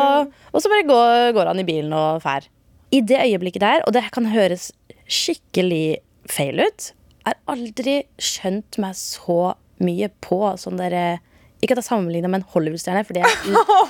og 0.52 0.62
så 0.64 0.70
bare 0.72 0.86
går, 0.88 1.32
går 1.36 1.50
han 1.52 1.60
i 1.60 1.66
bilen 1.68 1.92
og 1.96 2.22
fær. 2.24 2.46
I 2.94 3.00
det 3.04 3.18
øyeblikket 3.26 3.64
der, 3.64 3.82
og 3.88 3.92
det 3.96 4.04
kan 4.14 4.28
høres 4.32 4.70
skikkelig 5.10 5.98
feil 6.30 6.62
ut, 6.64 6.92
har 7.26 7.36
aldri 7.50 7.98
skjønt 8.20 8.78
meg 8.80 8.96
så 8.96 9.54
mye 9.84 10.08
på 10.24 10.38
sånn 10.60 10.78
derre 10.78 11.18
Ikke 11.64 11.72
at 11.74 11.80
jeg 11.80 11.86
sammenligner 11.88 12.28
med 12.30 12.42
en 12.42 12.48
Hollywood-stjerne, 12.52 13.02
for 13.08 13.16
det 13.16 13.24
er 13.24 13.36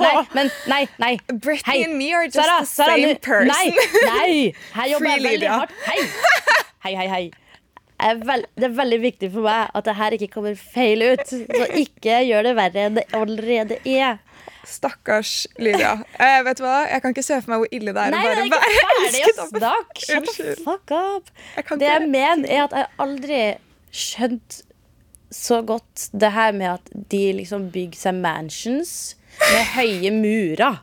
Nei, 0.01 0.13
men 0.37 0.51
nei, 0.71 0.81
nei. 1.03 1.13
Britney 1.43 1.83
and 1.85 1.97
me 1.99 2.13
are 2.15 2.27
just 2.29 2.39
Sarah, 2.39 2.61
the 2.63 2.71
Sara, 2.71 2.95
same 2.95 3.09
nu- 3.13 3.23
person. 3.23 3.51
Nei, 3.51 3.89
nei. 4.07 4.37
Her 4.77 4.91
jobber 4.93 5.11
jeg 5.11 5.25
veldig 5.27 5.51
hardt. 5.51 5.75
Hei. 5.89 6.05
Hei, 6.87 6.93
hei, 7.01 7.09
hei. 7.11 7.25
Er 8.05 8.19
det 8.21 8.69
er 8.69 8.73
veldig 8.79 9.01
viktig 9.03 9.31
for 9.35 9.47
meg 9.47 9.75
at 9.75 9.87
det 9.89 9.95
her 9.99 10.15
ikke 10.17 10.31
kommer 10.35 10.55
feil 10.59 11.03
ut. 11.15 11.23
Så 11.31 11.67
ikke 11.83 12.21
gjør 12.29 12.47
det 12.49 12.55
verre 12.59 12.87
enn 12.89 12.99
det 13.01 13.05
allerede 13.17 13.79
er. 13.87 14.19
Stakkars 14.69 15.33
Lydia. 15.59 15.93
Eh, 16.19 16.43
vet 16.47 16.59
du 16.61 16.65
hva? 16.65 16.77
Jeg 16.91 17.03
kan 17.05 17.15
ikke 17.15 17.25
se 17.27 17.41
for 17.45 17.55
meg 17.55 17.63
hvor 17.65 17.73
ille 17.79 17.95
det 17.97 18.03
er 18.07 18.15
Nei, 18.15 18.23
å 18.25 18.47
bare 18.53 18.69
være 18.75 19.01
elsket 19.07 19.41
å 19.41 19.47
oppe. 19.49 19.61
snakke. 19.63 20.05
Shut 20.05 20.09
the 20.09 20.21
Unnskyld. 20.21 20.63
fuck 20.65 20.95
up. 20.97 21.31
Jeg 21.57 21.79
Det 21.83 21.91
jeg 21.91 22.09
mener, 22.11 22.49
er 22.51 22.63
at 22.65 22.77
jeg 22.79 22.89
aldri 23.05 23.41
skjønt 23.95 24.61
så 25.35 25.61
godt 25.67 26.09
det 26.15 26.31
her 26.37 26.53
med 26.55 26.71
at 26.77 26.91
de 27.11 27.23
liksom 27.41 27.69
bygger 27.75 27.99
seg 27.99 28.15
mansions 28.23 28.95
med 29.41 29.65
høye 29.75 30.13
murer. 30.15 30.81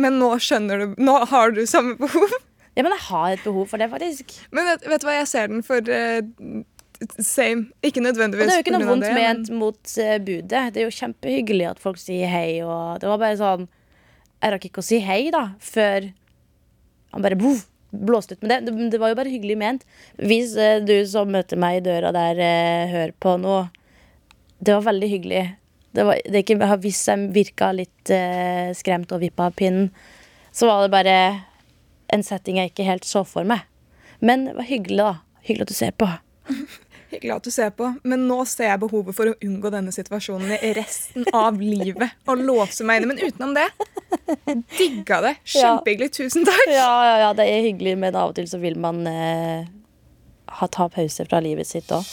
Men 0.00 0.18
nå 0.20 0.34
skjønner 0.40 0.82
du 0.94 1.00
Nå 1.02 1.14
har 1.30 1.50
du 1.56 1.62
samme 1.68 1.96
behov. 2.00 2.32
Ja, 2.76 2.84
men 2.86 2.92
jeg 2.94 3.02
har 3.08 3.32
et 3.34 3.42
behov 3.44 3.66
for 3.68 3.80
det, 3.82 3.88
faktisk. 3.90 4.30
Men 4.54 4.64
vet, 4.68 4.84
vet 4.88 5.02
du 5.02 5.06
hva, 5.08 5.16
jeg 5.18 5.28
ser 5.28 5.48
den 5.50 5.64
for 5.66 5.88
eh, 5.90 6.20
same. 7.18 7.70
Ikke 7.82 8.00
Og 8.00 8.06
nødvendigvis 8.08 8.46
det 8.46 8.54
er 8.54 8.60
jo 8.60 8.66
ikke 8.66 8.76
noe 8.76 8.88
vondt 8.88 9.06
det, 9.06 9.14
men- 9.14 9.40
ment 9.40 9.50
mot 9.50 9.92
uh, 9.98 10.16
budet. 10.18 10.64
Det 10.74 10.82
er 10.82 10.86
jo 10.86 10.96
kjempehyggelig 10.96 11.68
at 11.70 11.82
folk 11.82 12.00
sier 12.00 12.28
hei, 12.28 12.60
og 12.64 13.00
det 13.00 13.08
var 13.08 13.20
bare 13.22 13.38
sånn 13.40 13.68
Jeg 14.40 14.52
rakk 14.54 14.64
ikke 14.70 14.80
å 14.80 14.86
si 14.86 15.00
hei, 15.04 15.30
da, 15.32 15.50
før 15.60 16.10
han 17.12 17.24
bare 17.24 17.36
boff, 17.36 17.66
blåste 17.92 18.36
ut. 18.36 18.42
Men 18.42 18.52
det, 18.52 18.72
det, 18.72 18.90
det 18.94 19.00
var 19.02 19.12
jo 19.12 19.18
bare 19.18 19.32
hyggelig 19.32 19.56
ment. 19.60 19.84
Hvis 20.16 20.54
uh, 20.56 20.78
du 20.84 20.94
som 21.08 21.28
møter 21.32 21.60
meg 21.60 21.80
i 21.80 21.84
døra 21.88 22.12
der, 22.16 22.40
uh, 22.40 22.92
hører 22.92 23.12
på 23.20 23.36
nå 23.40 23.62
Det 24.60 24.76
var 24.76 24.86
veldig 24.92 25.08
hyggelig. 25.08 25.44
Det 25.92 26.04
var, 26.06 26.20
det 26.24 26.44
ikke, 26.44 26.76
hvis 26.84 27.00
jeg 27.08 27.30
virka 27.34 27.72
litt 27.74 28.10
skremt 28.78 29.10
og 29.10 29.22
vippa 29.24 29.48
av 29.48 29.56
pinnen, 29.58 29.88
så 30.54 30.68
var 30.68 30.84
det 30.84 30.92
bare 30.92 31.14
en 32.14 32.22
setting 32.22 32.60
jeg 32.60 32.70
ikke 32.70 32.86
helt 32.86 33.08
så 33.08 33.24
for 33.26 33.48
meg. 33.48 33.64
Men 34.20 34.44
det 34.44 34.54
var 34.58 34.68
hyggelig, 34.68 35.00
da. 35.00 35.14
Hyggelig 35.48 35.66
at 35.66 35.72
du 35.72 35.78
ser 35.80 35.96
på. 35.98 36.10
Hyggelig 37.10 37.32
at 37.34 37.46
du 37.46 37.50
ser 37.50 37.72
på, 37.74 37.88
men 38.06 38.22
nå 38.28 38.38
ser 38.46 38.68
jeg 38.70 38.80
behovet 38.84 39.16
for 39.16 39.32
å 39.32 39.34
unngå 39.42 39.72
denne 39.74 39.90
situasjonen 39.94 40.52
i 40.60 40.70
resten 40.76 41.26
av 41.34 41.58
livet. 41.58 42.14
Og 42.30 42.38
låse 42.38 42.86
meg 42.86 43.00
inne. 43.00 43.10
Men 43.10 43.22
utenom 43.24 43.54
det, 43.56 43.66
digga 44.78 45.18
det. 45.24 45.34
Kjempehyggelig. 45.42 46.12
Tusen 46.14 46.46
takk. 46.46 46.62
Ja, 46.70 46.92
ja, 47.08 47.16
ja, 47.24 47.32
det 47.34 47.48
er 47.50 47.66
hyggelig, 47.66 47.96
men 47.98 48.14
av 48.14 48.30
og 48.30 48.38
til 48.38 48.46
så 48.50 48.60
vil 48.62 48.78
man 48.78 49.02
eh, 49.10 49.66
ha, 50.60 50.70
ta 50.70 50.86
pause 50.92 51.26
fra 51.26 51.42
livet 51.42 51.66
sitt 51.66 51.90
òg. 51.94 52.06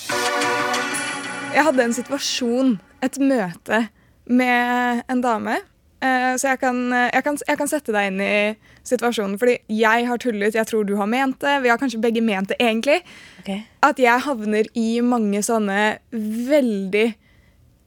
Jeg 1.53 1.65
hadde 1.69 1.85
en 1.85 1.95
situasjon, 1.95 2.75
et 3.05 3.21
møte, 3.21 3.85
med 4.27 5.05
en 5.07 5.21
dame. 5.23 5.59
Eh, 6.07 6.33
så 6.39 6.53
jeg 6.53 6.61
kan, 6.61 6.79
jeg, 6.93 7.23
kan, 7.25 7.39
jeg 7.47 7.59
kan 7.59 7.71
sette 7.71 7.95
deg 7.95 8.11
inn 8.11 8.21
i 8.23 8.35
situasjonen. 8.87 9.37
Fordi 9.41 9.57
jeg 9.73 10.07
har 10.09 10.21
tullet, 10.23 10.57
jeg 10.57 10.69
tror 10.69 10.87
du 10.87 10.95
har 10.99 11.09
ment 11.11 11.39
det. 11.43 11.57
Vi 11.65 11.71
har 11.71 11.81
kanskje 11.81 12.01
begge 12.03 12.23
ment 12.25 12.53
det 12.53 12.59
egentlig. 12.63 13.01
At 13.85 13.99
jeg 14.01 14.25
havner 14.25 14.69
i 14.77 14.87
mange 15.05 15.43
sånne 15.45 15.97
veldig 16.11 17.07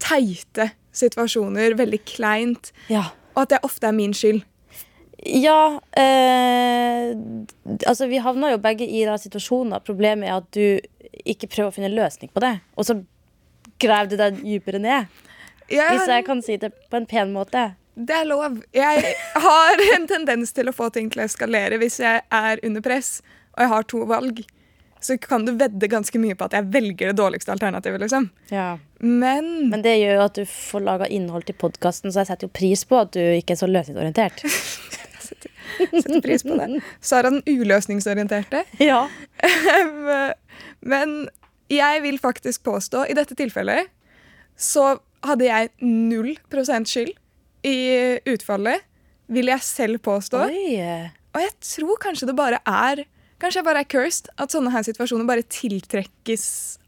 teite 0.01 0.71
situasjoner. 0.97 1.77
Veldig 1.79 2.05
kleint. 2.09 2.73
Ja. 2.93 3.11
Og 3.35 3.45
at 3.45 3.55
det 3.55 3.65
ofte 3.67 3.91
er 3.91 3.97
min 3.97 4.15
skyld. 4.17 4.43
Ja, 5.21 5.81
eh, 6.01 7.13
altså 7.85 8.07
vi 8.09 8.23
havna 8.25 8.55
jo 8.55 8.61
begge 8.63 8.87
i 8.89 9.03
den 9.05 9.21
situasjonen. 9.21 9.77
Problemet 9.85 10.31
er 10.31 10.39
at 10.39 10.49
du 10.57 10.81
ikke 11.29 11.51
prøver 11.51 11.69
å 11.69 11.75
finne 11.75 11.93
løsning 11.93 12.33
på 12.33 12.41
det. 12.41 12.55
Og 12.81 12.89
så 12.89 12.97
graver 13.81 14.13
du 14.13 14.17
deg 14.21 14.41
dypere 14.41 14.81
ned. 14.81 15.21
Hvis 15.71 16.09
jeg 16.09 16.25
kan 16.27 16.41
si 16.43 16.57
det 16.61 16.73
på 16.91 16.99
en 16.99 17.07
pen 17.11 17.35
måte. 17.35 17.71
Det 17.95 18.15
er 18.15 18.29
lov. 18.29 18.61
Jeg 18.75 19.15
har 19.45 19.83
en 19.97 20.07
tendens 20.09 20.55
til 20.57 20.71
å 20.71 20.75
få 20.75 20.89
ting 20.95 21.11
til 21.11 21.23
å 21.23 21.27
eskalere 21.27 21.81
hvis 21.81 22.01
jeg 22.03 22.23
er 22.23 22.63
under 22.67 22.85
press 22.85 23.19
og 23.57 23.65
jeg 23.65 23.73
har 23.75 23.87
to 23.91 24.05
valg. 24.09 24.41
Så 25.01 25.17
kan 25.19 25.47
du 25.47 25.55
vedde 25.57 25.89
ganske 25.89 26.21
mye 26.21 26.37
på 26.37 26.45
at 26.45 26.55
jeg 26.59 26.69
velger 26.73 27.11
det 27.11 27.17
dårligste 27.17 27.53
alternativet. 27.55 28.03
liksom. 28.03 28.29
Men, 29.01 29.71
Men 29.71 29.83
det 29.83 29.97
gjør 29.97 30.19
jo 30.19 30.25
at 30.27 30.37
du 30.37 30.45
får 30.45 30.85
laga 30.85 31.09
innhold 31.09 31.47
til 31.49 31.57
podkasten, 31.57 32.13
så 32.13 32.21
jeg 32.23 32.31
setter 32.31 32.49
jo 32.49 32.57
pris 32.57 32.85
på 32.85 32.99
at 33.01 33.13
du 33.17 33.21
ikke 33.21 33.57
er 33.57 33.61
så 33.63 33.69
løsningsorientert. 33.71 34.45
setter 36.05 36.21
pris 36.21 36.45
på 36.45 36.57
det. 36.61 36.83
Sara 37.01 37.33
den 37.33 37.41
uløsningsorienterte. 37.49 38.65
Ja. 38.81 39.07
Men 40.93 41.17
jeg 41.73 42.03
vil 42.05 42.21
faktisk 42.21 42.65
påstå, 42.69 43.07
i 43.09 43.17
dette 43.17 43.37
tilfellet, 43.39 43.89
så 44.61 44.99
hadde 45.25 45.49
jeg 45.49 45.73
null 45.81 46.35
prosent 46.53 46.89
skyld 46.93 47.15
i 47.67 47.77
utfallet. 48.31 48.87
Vil 49.31 49.51
jeg 49.53 49.63
selv 49.63 50.01
påstå. 50.03 50.43
Oi. 50.51 50.81
Og 51.31 51.45
jeg 51.45 51.55
tror 51.63 52.01
kanskje 52.03 52.31
det 52.31 52.39
bare 52.39 52.63
er 52.67 53.07
Kanskje 53.41 53.63
jeg 53.63 53.65
bare 53.71 53.81
er 53.81 53.89
cursed. 53.89 54.27
At 54.37 54.53
sånne 54.53 54.69
her 54.75 54.85
situasjoner 54.85 55.25
bare 55.25 55.47
tiltrekkes 55.49 56.43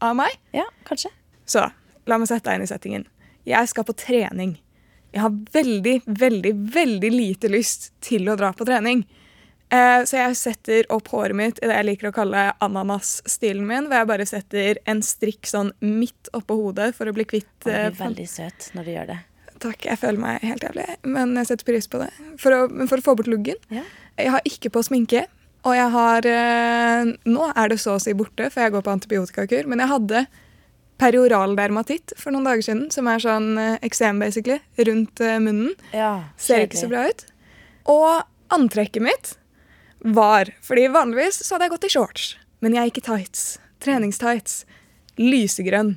av 0.05 0.13
meg. 0.19 0.35
Ja, 0.53 0.67
kanskje. 0.85 1.09
Så 1.49 1.63
la 2.05 2.19
meg 2.21 2.29
sette 2.29 2.45
deg 2.45 2.59
inn 2.59 2.67
i 2.67 2.69
settingen. 2.69 3.07
Jeg 3.49 3.71
skal 3.71 3.87
på 3.87 3.95
trening. 3.97 4.51
Jeg 5.13 5.23
har 5.23 5.33
veldig, 5.53 5.95
veldig, 6.05 6.53
veldig 6.75 7.09
lite 7.09 7.49
lyst 7.49 7.89
til 8.05 8.29
å 8.29 8.37
dra 8.37 8.51
på 8.53 8.67
trening. 8.69 9.01
Eh, 9.73 10.03
så 10.05 10.19
jeg 10.19 10.37
setter 10.37 10.87
opp 10.93 11.09
håret 11.13 11.37
mitt 11.37 11.59
i 11.61 11.69
det 11.69 11.75
jeg 11.79 11.89
liker 11.89 12.11
å 12.11 12.15
kalle 12.15 12.45
ananas-stilen 12.61 13.65
min. 13.65 13.89
Hvor 13.89 14.03
jeg 14.03 14.11
bare 14.13 14.29
setter 14.29 14.81
en 14.89 15.01
strikk 15.05 15.49
sånn 15.49 15.73
midt 15.81 16.29
oppå 16.37 16.59
hodet 16.59 16.91
for 16.97 17.09
å 17.09 17.15
bli 17.15 17.25
kvitt 17.29 17.49
Du 17.65 17.71
eh, 17.73 17.89
blir 17.89 17.97
veldig 17.97 18.29
søt 18.29 18.69
når 18.77 18.85
du 18.85 18.93
gjør 18.93 19.13
det. 19.15 19.21
Takk, 19.63 19.85
jeg 19.87 19.99
føler 20.01 20.19
meg 20.19 20.43
helt 20.43 20.65
jævlig, 20.65 20.85
men 21.07 21.37
jeg 21.39 21.49
setter 21.49 21.67
pris 21.69 21.87
på 21.87 22.01
det. 22.01 22.09
For 22.41 22.55
å, 22.55 22.65
for 22.89 22.99
å 22.99 23.05
få 23.05 23.15
bort 23.19 23.29
luggen. 23.31 23.59
Ja. 23.71 23.85
Jeg 24.19 24.33
har 24.35 24.47
ikke 24.47 24.71
på 24.73 24.83
sminke, 24.85 25.25
og 25.63 25.75
jeg 25.77 25.91
har 25.93 26.27
eh, 26.27 27.11
Nå 27.23 27.45
er 27.55 27.71
det 27.71 27.79
så 27.81 27.95
å 27.95 28.01
si 28.03 28.13
borte, 28.17 28.49
for 28.51 28.65
jeg 28.65 28.73
går 28.75 28.83
på 28.83 28.93
antibiotikakur, 28.97 29.69
men 29.71 29.79
jeg 29.83 29.91
hadde 29.93 30.25
perioral 31.01 31.55
dermatitt 31.57 32.13
for 32.19 32.35
noen 32.35 32.47
dager 32.47 32.65
siden, 32.67 32.83
som 32.93 33.07
er 33.09 33.23
sånn 33.23 33.53
eh, 33.59 33.77
eksem, 33.87 34.19
basically, 34.21 34.59
rundt 34.89 35.23
eh, 35.23 35.39
munnen. 35.41 35.73
Ja, 35.95 36.13
Ser 36.37 36.67
ikke 36.67 36.81
så 36.83 36.91
bra 36.91 37.07
ut. 37.09 37.25
Og 37.91 38.53
antrekket 38.53 39.03
mitt 39.03 39.33
var 40.03 40.49
Fordi 40.63 40.89
vanligvis 40.91 41.37
så 41.45 41.55
hadde 41.55 41.69
jeg 41.69 41.71
gått 41.77 41.85
i 41.87 41.91
shorts, 41.93 42.23
men 42.59 42.75
jeg 42.75 42.89
gikk 42.89 42.97
i 42.99 43.03
tights. 43.07 43.43
Treningstights. 43.83 44.65
Lysegrønn. 45.15 45.93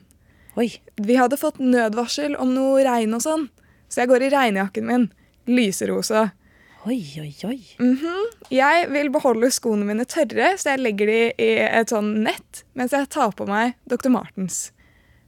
Oi. 0.56 0.68
Vi 1.02 1.16
hadde 1.18 1.38
fått 1.40 1.58
nødvarsel 1.58 2.36
om 2.38 2.52
noe 2.54 2.84
regn 2.86 3.16
og 3.18 3.24
sånn, 3.24 3.48
så 3.88 4.02
jeg 4.02 4.10
går 4.10 4.26
i 4.26 4.32
regnjakken 4.34 4.86
min. 4.88 5.06
Lyserosa. 5.46 6.30
Oi, 6.86 7.00
oi, 7.18 7.32
oi. 7.48 7.58
Jeg 8.54 8.86
vil 8.92 9.10
beholde 9.14 9.50
skoene 9.50 9.86
mine 9.88 10.06
tørre, 10.06 10.52
så 10.58 10.74
jeg 10.74 10.82
legger 10.84 11.10
de 11.10 11.20
i 11.42 11.50
et 11.66 11.90
sånn 11.90 12.12
nett 12.22 12.62
mens 12.78 12.94
jeg 12.94 13.08
tar 13.10 13.32
på 13.34 13.46
meg 13.48 13.74
Dr. 13.90 14.12
Martens. 14.14 14.68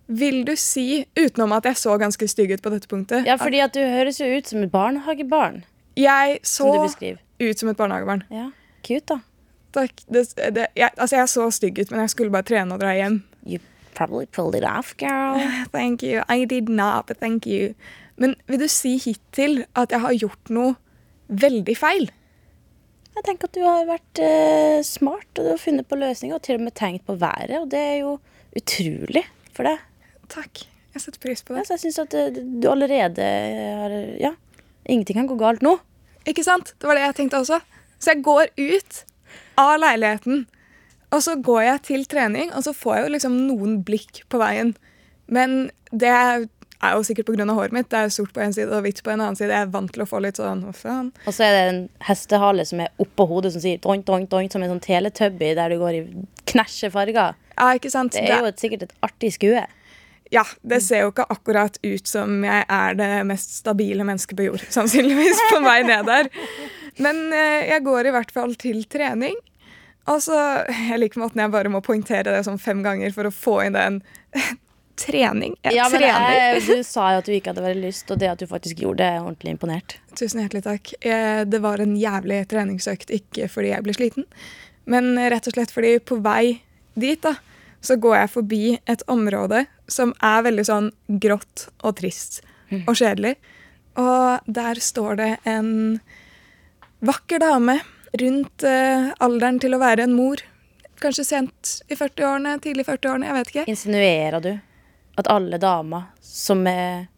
Vil 0.06 0.44
du 0.46 0.54
si, 0.56 1.02
utenom 1.18 1.52
at 1.56 1.66
jeg 1.68 1.80
så 1.80 1.96
ganske 2.00 2.28
stygg 2.30 2.54
ut 2.54 2.62
på 2.64 2.70
dette 2.72 2.88
punktet 2.88 3.26
Ja, 3.28 3.36
fordi 3.36 3.58
at 3.60 3.74
du 3.76 3.82
høres 3.82 4.22
jo 4.22 4.28
ut 4.30 4.46
som 4.48 4.62
et 4.64 4.72
barnehagebarn. 4.72 5.64
Jeg 5.98 6.38
så 6.46 6.70
Som 6.94 7.18
ut 7.42 7.58
som 7.58 7.68
et 7.68 7.76
barnehagebarn. 7.76 8.22
Ja, 8.32 8.50
Cute, 8.86 9.04
da. 9.16 9.18
Takk. 9.74 10.00
Det, 10.08 10.22
det, 10.54 10.66
jeg, 10.78 10.90
altså, 10.96 11.16
jeg 11.16 11.28
så 11.28 11.50
stygg 11.50 11.78
ut, 11.82 11.90
men 11.90 12.00
jeg 12.00 12.14
skulle 12.14 12.32
bare 12.32 12.46
trene 12.46 12.74
og 12.74 12.80
dra 12.80 12.94
hjem. 12.96 13.20
You 13.44 13.58
probably 13.94 14.26
pulled 14.26 14.54
it 14.54 14.64
off, 14.64 14.94
girl. 14.96 15.42
Thank 15.74 16.02
you. 16.02 16.22
I 16.28 16.44
did 16.44 16.68
not, 16.68 17.06
but 17.06 17.18
thank 17.18 17.46
you. 17.46 17.74
Men 18.18 18.34
vil 18.50 18.60
du 18.64 18.68
si 18.72 18.96
hittil 18.98 19.60
at 19.78 19.92
jeg 19.94 20.02
har 20.02 20.16
gjort 20.18 20.50
noe 20.54 20.74
veldig 21.28 21.74
feil? 21.78 22.08
Jeg 23.18 23.24
tenker 23.26 23.48
at 23.50 23.56
du 23.56 23.62
har 23.66 23.86
vært 23.88 24.20
eh, 24.22 24.80
smart, 24.86 25.26
og 25.38 25.42
du 25.46 25.50
har 25.52 25.58
funnet 25.62 25.86
på 25.90 25.98
løsninger, 25.98 26.36
og 26.38 26.42
til 26.46 26.58
og 26.58 26.64
med 26.68 26.74
tenkt 26.78 27.04
på 27.08 27.16
været, 27.18 27.54
og 27.58 27.68
det 27.72 27.80
er 27.82 27.96
jo 28.04 28.12
utrolig 28.58 29.24
for 29.56 29.66
deg. 29.66 29.80
Takk. 30.30 30.64
Jeg 30.94 31.02
setter 31.04 31.22
pris 31.22 31.42
på 31.46 31.54
Ja, 31.54 31.60
det. 31.62 31.66
så 31.68 31.76
jeg 31.76 31.82
syns 31.86 31.98
at 32.04 32.14
eh, 32.18 32.38
du 32.62 32.68
allerede 32.70 33.26
har 33.80 33.96
Ja, 34.22 34.32
ingenting 34.88 35.18
kan 35.18 35.30
gå 35.30 35.38
galt 35.40 35.62
nå. 35.66 35.76
Ikke 36.28 36.44
sant? 36.46 36.74
Det 36.78 36.86
var 36.90 36.98
det 36.98 37.06
jeg 37.06 37.16
tenkte 37.22 37.40
også. 37.42 37.58
Så 37.98 38.12
jeg 38.14 38.22
går 38.26 38.50
ut 38.58 39.02
av 39.58 39.74
leiligheten, 39.82 40.44
og 41.10 41.22
så 41.24 41.34
går 41.42 41.62
jeg 41.64 41.82
til 41.88 42.04
trening, 42.06 42.52
og 42.54 42.62
så 42.66 42.74
får 42.76 42.94
jeg 42.98 43.04
jo 43.06 43.12
liksom 43.16 43.36
noen 43.48 43.78
blikk 43.86 44.22
på 44.30 44.38
veien. 44.42 44.74
Men 45.26 45.70
det 45.90 46.14
er 46.84 46.94
jo 46.94 47.04
sikkert 47.06 47.30
pga. 47.30 47.46
håret 47.54 47.74
mitt. 47.74 47.88
Det 47.90 47.98
er 47.98 48.12
sort 48.14 48.32
på 48.34 48.42
en 48.42 48.54
side 48.54 48.70
og 48.74 48.84
hvitt 48.86 49.02
på 49.04 49.12
en 49.12 49.20
annen 49.20 49.38
side. 49.38 49.50
Jeg 49.54 49.66
er 49.66 49.72
vant 49.72 49.90
til 49.92 50.04
å 50.04 50.08
få 50.08 50.20
litt 50.22 50.38
sånn 50.40 50.62
Hva 50.66 50.74
faen? 50.76 51.10
Og 51.26 51.34
så 51.34 51.48
er 51.48 51.56
det 51.56 51.64
en 51.70 51.80
hestehale 52.06 52.66
som 52.68 52.82
er 52.84 52.92
oppå 53.02 53.26
hodet, 53.30 53.54
som 53.54 53.64
sier 53.64 53.80
doink, 53.84 54.06
doink, 54.06 54.30
doink, 54.30 54.52
som 54.52 54.62
en 54.62 54.74
sånn 54.74 54.84
teletubby 54.84 55.54
der 55.58 55.74
du 55.74 55.80
går 55.82 55.98
i 55.98 56.04
knæsjefarger. 56.52 57.34
Ja, 57.58 57.72
ikke 57.74 57.90
sant? 57.92 58.14
Det 58.14 58.30
er 58.30 58.44
jo 58.44 58.52
et, 58.52 58.62
sikkert 58.62 58.86
et 58.86 58.94
artig 59.02 59.34
skue. 59.34 59.64
Ja, 60.30 60.44
det 60.60 60.82
ser 60.84 61.06
jo 61.06 61.12
ikke 61.12 61.24
akkurat 61.32 61.78
ut 61.80 62.08
som 62.08 62.42
jeg 62.44 62.64
er 62.68 62.96
det 62.98 63.10
mest 63.26 63.54
stabile 63.62 64.04
mennesket 64.04 64.36
på 64.36 64.50
jord, 64.50 64.64
sannsynligvis, 64.76 65.40
på 65.50 65.62
vei 65.64 65.80
ned 65.88 66.08
der. 66.08 66.30
Men 67.02 67.28
eh, 67.32 67.68
jeg 67.72 67.86
går 67.86 68.10
i 68.10 68.14
hvert 68.14 68.32
fall 68.34 68.54
til 68.60 68.82
trening. 68.90 69.38
Altså, 70.08 70.32
så, 70.32 70.72
Jeg 70.88 71.02
liker 71.02 71.20
måten 71.20 71.42
jeg 71.42 71.52
bare 71.52 71.72
må 71.72 71.82
poengtere 71.84 72.32
det 72.32 72.46
sånn 72.46 72.60
fem 72.60 72.80
ganger 72.84 73.12
for 73.12 73.28
å 73.28 73.34
få 73.34 73.58
inn 73.66 73.76
den 73.76 74.00
trening. 74.98 75.54
Jeg 75.64 75.74
Ja, 75.76 75.86
trener. 75.92 76.34
jeg, 76.34 76.62
du 76.66 76.82
sa 76.86 77.12
jo 77.14 77.18
at 77.22 77.26
du 77.28 77.32
ikke 77.36 77.52
hadde 77.54 77.64
veldig 77.64 77.84
lyst, 77.88 78.10
og 78.10 78.18
det 78.20 78.28
at 78.32 78.38
du 78.42 78.46
faktisk 78.50 78.82
gjorde 78.82 78.98
det, 79.02 79.08
er 79.14 79.24
ordentlig 79.24 79.54
imponert. 79.56 79.96
Tusen 80.18 80.42
hjertelig 80.42 80.64
takk. 80.66 80.92
Eh, 81.00 81.44
Det 81.44 81.60
var 81.62 81.78
en 81.80 81.94
jævlig 81.96 82.40
treningsøkt, 82.50 83.10
ikke 83.14 83.48
fordi 83.48 83.72
jeg 83.74 83.82
ble 83.86 83.94
sliten, 83.96 84.24
men 84.86 85.14
rett 85.30 85.46
og 85.46 85.54
slett 85.54 85.70
fordi 85.74 85.98
på 86.00 86.20
vei 86.24 86.60
dit 86.98 87.20
da, 87.22 87.34
så 87.80 87.94
går 88.00 88.16
jeg 88.18 88.30
forbi 88.34 88.62
et 88.90 89.02
område 89.08 89.66
som 89.88 90.12
er 90.20 90.42
veldig 90.42 90.64
sånn 90.66 90.90
grått 91.22 91.68
og 91.84 91.94
trist 92.00 92.40
og 92.88 92.94
kjedelig. 92.98 93.36
Og 93.96 94.40
der 94.46 94.74
står 94.82 95.16
det 95.16 95.28
en 95.46 96.00
vakker 97.00 97.38
dame 97.42 97.78
rundt 98.18 98.64
eh, 98.66 99.10
alderen 99.20 99.60
til 99.62 99.74
å 99.76 99.80
være 99.82 100.06
en 100.08 100.14
mor. 100.16 100.40
Kanskje 100.98 101.24
sent 101.24 101.74
i 101.88 101.94
40-årene, 101.94 102.56
tidlig 102.64 102.82
i 102.82 102.88
40-årene, 102.90 103.28
jeg 103.28 103.36
vet 103.36 103.50
ikke. 103.52 103.64
Insinuerer 103.70 104.40
du 104.42 104.50
at 105.18 105.28
alle 105.32 105.58
damer 105.58 106.08
som 106.24 106.66
er 106.70 107.08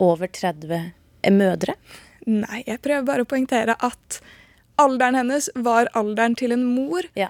over 0.00 0.26
30, 0.32 0.92
er 1.22 1.34
mødre? 1.36 1.74
Nei, 2.26 2.62
jeg 2.66 2.80
prøver 2.84 3.04
bare 3.08 3.24
å 3.26 3.28
poengtere 3.28 3.74
at 3.84 4.20
alderen 4.80 5.18
hennes 5.18 5.50
var 5.60 5.90
alderen 5.98 6.36
til 6.40 6.52
en 6.56 6.64
mor. 6.64 7.04
Ja. 7.18 7.28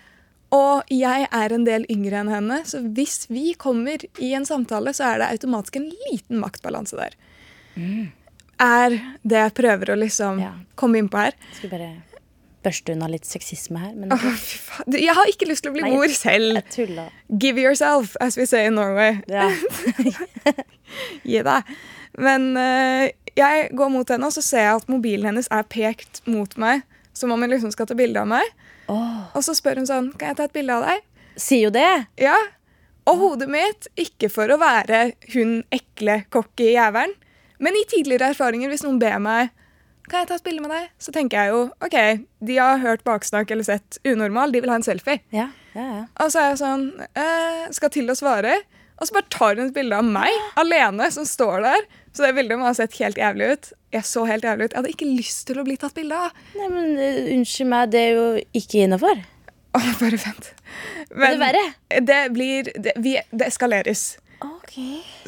Og 0.55 0.87
jeg 0.91 1.27
er 1.31 1.53
en 1.55 1.65
del 1.67 1.85
yngre 1.91 2.21
enn 2.25 2.31
henne, 2.31 2.61
så 2.67 2.81
hvis 2.95 3.25
vi 3.31 3.53
kommer 3.55 4.03
i 4.23 4.33
en 4.35 4.47
samtale, 4.47 4.91
så 4.95 5.13
er 5.13 5.21
det 5.23 5.29
automatisk 5.37 5.77
en 5.79 5.89
liten 6.11 6.41
maktbalanse 6.43 6.99
der. 6.99 7.15
Er 8.61 8.97
det 9.23 9.39
jeg 9.45 9.55
prøver 9.57 9.95
å 9.95 9.99
liksom 9.99 10.41
Ja. 10.43 10.53
komme 10.77 10.99
inn 10.99 11.09
på 11.09 11.19
her. 11.23 11.33
Skal 11.55 11.71
bare 11.71 11.91
børste 12.65 12.95
unna 12.95 13.09
litt 13.11 13.29
sexisme 13.29 13.81
her, 13.81 13.95
men 13.97 14.13
fy 14.17 14.59
faen. 14.61 14.97
Jeg 14.99 15.15
har 15.17 15.31
ikke 15.33 15.49
lyst 15.49 15.65
til 15.65 15.73
å 15.73 15.77
bli 15.77 15.85
Nei. 15.87 15.93
mor 15.95 16.13
selv. 16.15 16.61
Give 17.41 17.63
yourself, 17.63 18.17
as 18.21 18.39
we 18.41 18.47
say 18.49 18.67
in 18.69 18.77
Norway. 18.79 19.21
Ja. 19.31 19.49
Gi 21.31 21.43
deg. 21.47 21.75
Men 22.21 22.51
uh, 22.59 23.07
jeg 23.39 23.69
går 23.79 23.93
mot 23.93 24.09
henne, 24.11 24.27
og 24.29 24.35
så 24.35 24.45
ser 24.45 24.67
jeg 24.67 24.81
at 24.83 24.91
mobilen 24.93 25.31
hennes 25.31 25.49
er 25.53 25.69
pekt 25.71 26.23
mot 26.29 26.57
meg. 26.61 26.85
Som 27.17 27.33
om 27.35 27.43
hun 27.43 27.51
liksom 27.53 27.73
skal 27.75 27.89
ta 27.91 27.97
bilde 27.99 28.21
av 28.23 28.29
meg. 28.31 28.47
Oh. 28.91 29.29
Og 29.37 29.45
så 29.45 29.53
spør 29.55 29.79
hun 29.79 29.87
sånn 29.87 30.07
Kan 30.19 30.33
jeg 30.33 30.39
ta 30.39 30.47
et 30.49 30.55
bilde 30.55 30.75
av 30.75 30.87
deg? 30.89 31.05
sier 31.41 31.69
jo 31.69 31.75
det! 31.75 32.07
Ja. 32.21 32.37
Og 33.09 33.19
hodet 33.21 33.49
mitt, 33.51 33.89
ikke 33.99 34.29
for 34.31 34.51
å 34.53 34.59
være 34.61 35.13
hun 35.35 35.61
ekle, 35.75 36.21
cocky 36.33 36.75
jævelen, 36.75 37.15
men 37.61 37.77
i 37.77 37.87
tidligere 37.89 38.31
erfaringer, 38.33 38.71
hvis 38.73 38.85
noen 38.85 39.01
ber 39.01 39.19
meg 39.23 39.51
kan 40.11 40.25
jeg 40.25 40.31
ta 40.31 40.39
et 40.41 40.47
bilde 40.47 40.65
med 40.65 40.73
deg, 40.75 40.91
så 41.01 41.15
tenker 41.15 41.39
jeg 41.41 41.55
jo 41.55 41.63
OK, 41.87 41.97
de 42.51 42.59
har 42.59 42.83
hørt 42.83 43.07
baksnakk 43.07 43.51
eller 43.55 43.67
sett 43.67 44.01
unormal, 44.07 44.53
de 44.53 44.63
vil 44.65 44.73
ha 44.73 44.81
en 44.81 44.87
selfie. 44.87 45.23
Ja, 45.35 45.49
ja, 45.77 45.87
ja. 45.87 46.05
Og 46.23 46.33
så 46.35 46.43
er 46.43 46.53
jeg 46.53 46.61
sånn 46.65 46.87
eh, 47.15 47.67
Skal 47.77 47.93
til 47.95 48.11
å 48.11 48.17
svare. 48.19 48.57
Og 49.01 49.09
så 49.09 49.15
bare 49.17 49.31
tar 49.33 49.57
hun 49.57 49.69
et 49.69 49.77
bilde 49.77 49.97
av 49.97 50.05
meg 50.05 50.35
alene 50.61 51.07
som 51.15 51.25
står 51.25 51.63
der. 51.65 51.87
Så 52.13 52.27
det 52.27 52.35
bildet 52.37 52.59
må 52.61 52.67
ha 52.67 52.75
sett 52.77 52.99
helt 53.01 53.17
jævlig 53.17 53.53
ut. 53.55 53.71
Jeg 53.95 54.07
så 54.07 54.27
helt 54.29 54.45
jævlig 54.45 54.67
ut. 54.67 54.75
Jeg 54.75 54.81
hadde 54.83 54.93
ikke 54.93 55.09
lyst 55.09 55.47
til 55.49 55.61
å 55.61 55.65
bli 55.65 55.77
tatt 55.81 55.95
bilde 55.97 56.19
av. 56.27 56.35
Nei, 56.59 56.69
men 56.75 56.91
uh, 56.99 57.31
unnskyld 57.37 57.71
meg, 57.71 57.95
det 57.95 58.03
er 58.03 58.19
jo 58.19 58.27
ikke 58.61 58.83
innafor. 58.85 59.23
Bare 59.73 60.19
vent. 60.19 60.51
Men 61.15 61.41
det? 61.41 61.67
Det 62.03 62.21
blir 62.35 62.69
Det, 62.75 62.93
vi, 63.01 63.17
det 63.31 63.47
eskaleres. 63.47 64.19
Ok. 64.41 64.77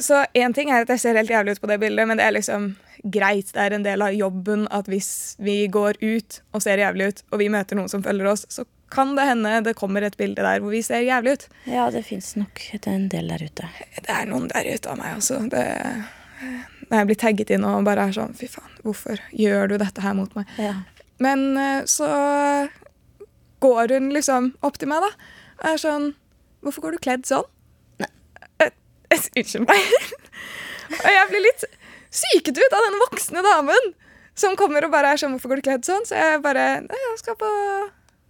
Så 0.01 0.23
én 0.33 0.53
ting 0.55 0.71
er 0.71 0.85
at 0.85 0.91
jeg 0.93 1.03
ser 1.03 1.17
helt 1.19 1.29
jævlig 1.29 1.55
ut 1.55 1.61
på 1.61 1.69
det 1.69 1.79
bildet, 1.81 2.07
men 2.09 2.19
det 2.19 2.25
er 2.25 2.35
liksom 2.35 2.73
greit. 3.03 3.51
Det 3.53 3.61
er 3.61 3.75
en 3.75 3.85
del 3.85 4.01
av 4.01 4.15
jobben 4.15 4.65
at 4.73 4.87
hvis 4.91 5.35
vi 5.43 5.63
går 5.71 5.99
ut 6.01 6.39
og 6.53 6.63
ser 6.63 6.81
jævlig 6.81 7.11
ut, 7.11 7.21
og 7.31 7.43
vi 7.43 7.49
møter 7.53 7.77
noen 7.77 7.91
som 7.91 8.03
følger 8.05 8.31
oss, 8.31 8.45
så 8.49 8.65
kan 8.93 9.15
det 9.17 9.25
hende 9.25 9.53
det 9.65 9.73
kommer 9.77 10.05
et 10.05 10.17
bilde 10.17 10.43
der 10.45 10.61
hvor 10.61 10.73
vi 10.73 10.83
ser 10.85 11.01
jævlig 11.05 11.37
ut. 11.37 11.47
Ja, 11.69 11.89
det 11.91 12.05
fins 12.05 12.35
nok 12.37 12.61
en 12.85 13.07
del 13.09 13.31
der 13.33 13.43
ute. 13.43 13.69
Det 13.97 14.09
er 14.13 14.29
noen 14.29 14.49
der 14.51 14.69
ute 14.69 14.91
av 14.91 14.99
meg 15.01 15.17
også. 15.17 15.39
Det, 15.49 15.63
når 16.89 16.99
jeg 16.99 17.09
blir 17.09 17.21
tagget 17.25 17.53
inn 17.55 17.65
og 17.67 17.85
bare 17.87 18.07
er 18.07 18.15
sånn 18.15 18.35
Fy 18.37 18.49
faen, 18.51 18.75
hvorfor 18.85 19.21
gjør 19.33 19.73
du 19.73 19.77
dette 19.81 20.03
her 20.03 20.13
mot 20.17 20.33
meg? 20.37 20.49
Ja. 20.61 20.75
Men 21.23 21.53
eh, 21.57 21.85
så 21.89 22.09
går 23.63 23.95
hun 23.95 24.11
liksom 24.13 24.53
opp 24.65 24.77
til 24.77 24.91
meg, 24.91 25.05
da. 25.05 25.31
Og 25.61 25.71
er 25.73 25.81
sånn 25.81 26.13
Hvorfor 26.63 26.85
går 26.85 26.95
du 26.95 27.03
kledd 27.03 27.25
sånn? 27.27 27.49
Unnskyld 29.37 29.67
meg. 29.67 29.83
og 30.99 31.09
jeg 31.15 31.29
blir 31.31 31.45
litt 31.47 31.65
syket 32.13 32.59
ut 32.59 32.77
av 32.77 32.87
den 32.87 32.99
voksne 33.07 33.43
damen 33.45 33.93
som 34.37 34.57
kommer 34.57 34.85
og 34.85 34.93
bare 34.93 35.13
er 35.13 35.21
sånn 35.21 35.35
Hvorfor 35.35 35.53
går 35.53 35.61
du 35.61 35.67
kledd 35.67 35.85
sånn? 35.85 36.05
Så 36.09 36.17
jeg 36.17 36.41
bare 36.45 36.65
Jeg 36.81 37.19
skal 37.21 37.37
på 37.37 37.49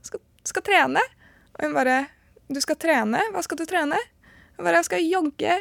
skal, 0.03 0.21
skal 0.47 0.65
trene. 0.67 1.03
Og 1.55 1.67
hun 1.67 1.77
bare 1.77 1.99
Du 2.51 2.59
skal 2.63 2.79
trene? 2.79 3.21
Hva 3.31 3.43
skal 3.45 3.59
du 3.59 3.65
trene? 3.69 3.99
Jeg 4.57 4.65
bare 4.67 4.81
Jeg 4.81 4.89
skal 4.89 5.05
jogge. 5.07 5.59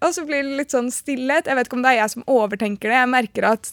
Og 0.00 0.12
så 0.14 0.24
blir 0.28 0.44
det 0.44 0.58
litt 0.60 0.74
sånn 0.74 0.90
stillhet. 0.92 1.48
Jeg 1.48 1.56
vet 1.58 1.68
ikke 1.68 1.78
om 1.80 1.84
det 1.84 1.94
er 1.94 2.02
jeg 2.02 2.12
som 2.12 2.26
overtenker 2.30 2.92
det. 2.92 2.98
Jeg 3.00 3.10
merker 3.10 3.48
at 3.48 3.72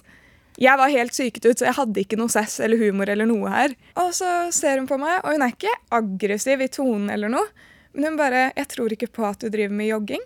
jeg 0.57 0.79
var 0.79 0.89
helt 0.89 1.13
syket 1.13 1.45
ut, 1.45 1.59
så 1.59 1.67
jeg 1.67 1.77
hadde 1.77 2.01
ikke 2.01 2.17
noe 2.17 2.33
sess 2.33 2.55
eller 2.65 2.81
humor 2.81 3.09
eller 3.13 3.29
noe 3.29 3.51
her. 3.53 3.75
Og 4.01 4.09
så 4.17 4.47
ser 4.55 4.79
hun 4.81 4.87
på 4.89 4.97
meg, 4.97 5.19
og 5.21 5.35
hun 5.35 5.45
er 5.45 5.53
ikke 5.53 5.73
aggressiv 5.93 6.63
i 6.65 6.69
tonen 6.73 7.11
eller 7.13 7.29
noe, 7.29 7.45
men 7.93 8.07
hun 8.09 8.17
bare 8.17 8.51
'Jeg 8.55 8.67
tror 8.73 8.93
ikke 8.93 9.11
på 9.13 9.25
at 9.29 9.37
du 9.37 9.49
driver 9.53 9.75
med 9.77 9.91
jogging'. 9.91 10.25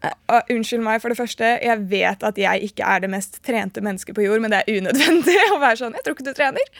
Og, 0.00 0.52
unnskyld 0.54 0.80
meg, 0.84 1.00
for 1.02 1.12
det 1.12 1.18
første, 1.18 1.48
jeg 1.60 1.82
vet 1.90 2.22
at 2.24 2.38
jeg 2.40 2.70
ikke 2.70 2.86
er 2.88 3.02
det 3.04 3.10
mest 3.12 3.36
trente 3.44 3.82
mennesket 3.84 4.16
på 4.16 4.24
jord, 4.24 4.40
men 4.40 4.52
det 4.52 4.62
er 4.62 4.80
unødvendig 4.80 5.36
å 5.54 5.60
være 5.60 5.80
sånn 5.82 5.96
'Jeg 5.96 6.06
tror 6.06 6.16
ikke 6.16 6.28
du 6.30 6.32
trener'. 6.36 6.70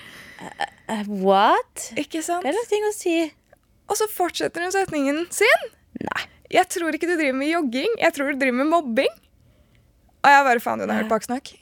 Uh, 0.89 1.05
what? 1.21 1.91
Ikke 2.01 2.23
sant? 2.25 2.47
Det 2.47 2.55
er 2.55 2.57
noe 2.57 2.71
ting 2.71 2.87
å 2.89 2.95
si. 2.97 3.17
Og 3.91 3.99
så 3.99 4.09
fortsetter 4.09 4.65
hun 4.65 4.73
setningen 4.73 5.27
sin. 5.35 5.67
Nei. 6.01 6.23
Jeg 6.51 6.67
tror 6.73 6.97
ikke 6.97 7.11
du 7.11 7.15
driver 7.19 7.37
med 7.39 7.53
jogging, 7.53 7.93
jeg 8.01 8.15
tror 8.17 8.33
du 8.33 8.41
driver 8.41 8.63
med 8.63 8.71
mobbing. 8.73 9.13
Og 10.21 10.33
jeg 10.33 10.47
bare 10.49 10.63
faen, 10.63 10.81
hun 10.81 10.91
har 10.91 11.03
hørt 11.03 11.13
baksnakk. 11.13 11.53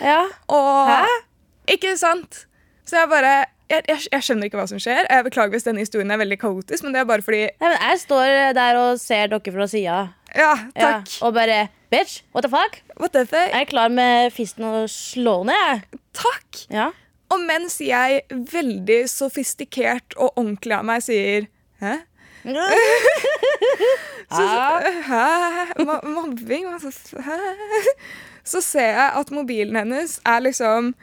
Ja. 0.00 0.22
Og 0.46 0.88
Hæ? 0.88 1.06
Ikke 1.74 1.96
sant? 1.98 2.46
Så 2.86 2.96
jeg 3.00 3.08
bare 3.10 3.32
jeg, 3.68 3.82
jeg, 3.90 4.04
jeg 4.12 4.24
skjønner 4.24 4.48
ikke 4.48 4.60
hva 4.60 4.68
som 4.70 4.80
skjer. 4.80 5.04
Jeg 5.10 5.24
beklager 5.26 5.52
hvis 5.52 5.66
denne 5.66 5.82
historien 5.84 6.12
er 6.14 6.20
veldig 6.22 6.38
kaotisk, 6.40 6.86
men 6.86 6.94
det 6.94 7.02
er 7.02 7.08
bare 7.08 7.24
fordi 7.24 7.42
Nei, 7.50 7.72
men 7.74 7.76
jeg 7.76 8.00
står 8.04 8.30
der 8.56 8.78
og 8.80 9.00
ser 9.02 9.28
dere 9.34 9.54
fra 9.58 9.66
sida. 9.68 9.98
Ja, 10.38 10.52
Ja, 10.76 10.80
takk. 11.00 11.10
og 11.26 11.34
bare 11.34 11.68
Bitch, 11.90 12.20
what 12.34 12.44
the 12.44 12.50
fuck? 12.52 12.80
What 13.00 13.12
the 13.16 13.24
fuck? 13.26 13.48
Jeg 13.52 13.62
er 13.64 13.70
klar 13.70 13.88
med 13.90 14.30
fisten 14.36 14.64
og 14.68 14.88
slå 14.92 15.38
ned. 15.48 15.86
Takk. 16.14 16.64
Ja. 16.70 16.90
Og 17.32 17.40
mens 17.48 17.78
jeg 17.80 18.22
veldig 18.30 19.02
sofistikert 19.08 20.14
og 20.16 20.32
ordentlig 20.36 20.76
av 20.78 20.84
meg 20.88 21.02
sier 21.04 21.48
Hæ? 21.80 21.96
Så, 24.28 24.44
Hæ? 25.08 25.24
Mo- 25.84 26.04
Mobbing? 26.08 26.66
Hæ? 27.24 27.38
Så 28.44 28.60
ser 28.64 28.80
jeg 28.96 29.12
at 29.20 29.30
mobilen 29.30 29.76
hennes 29.76 30.18
er 30.26 30.40
liksom 30.44 30.94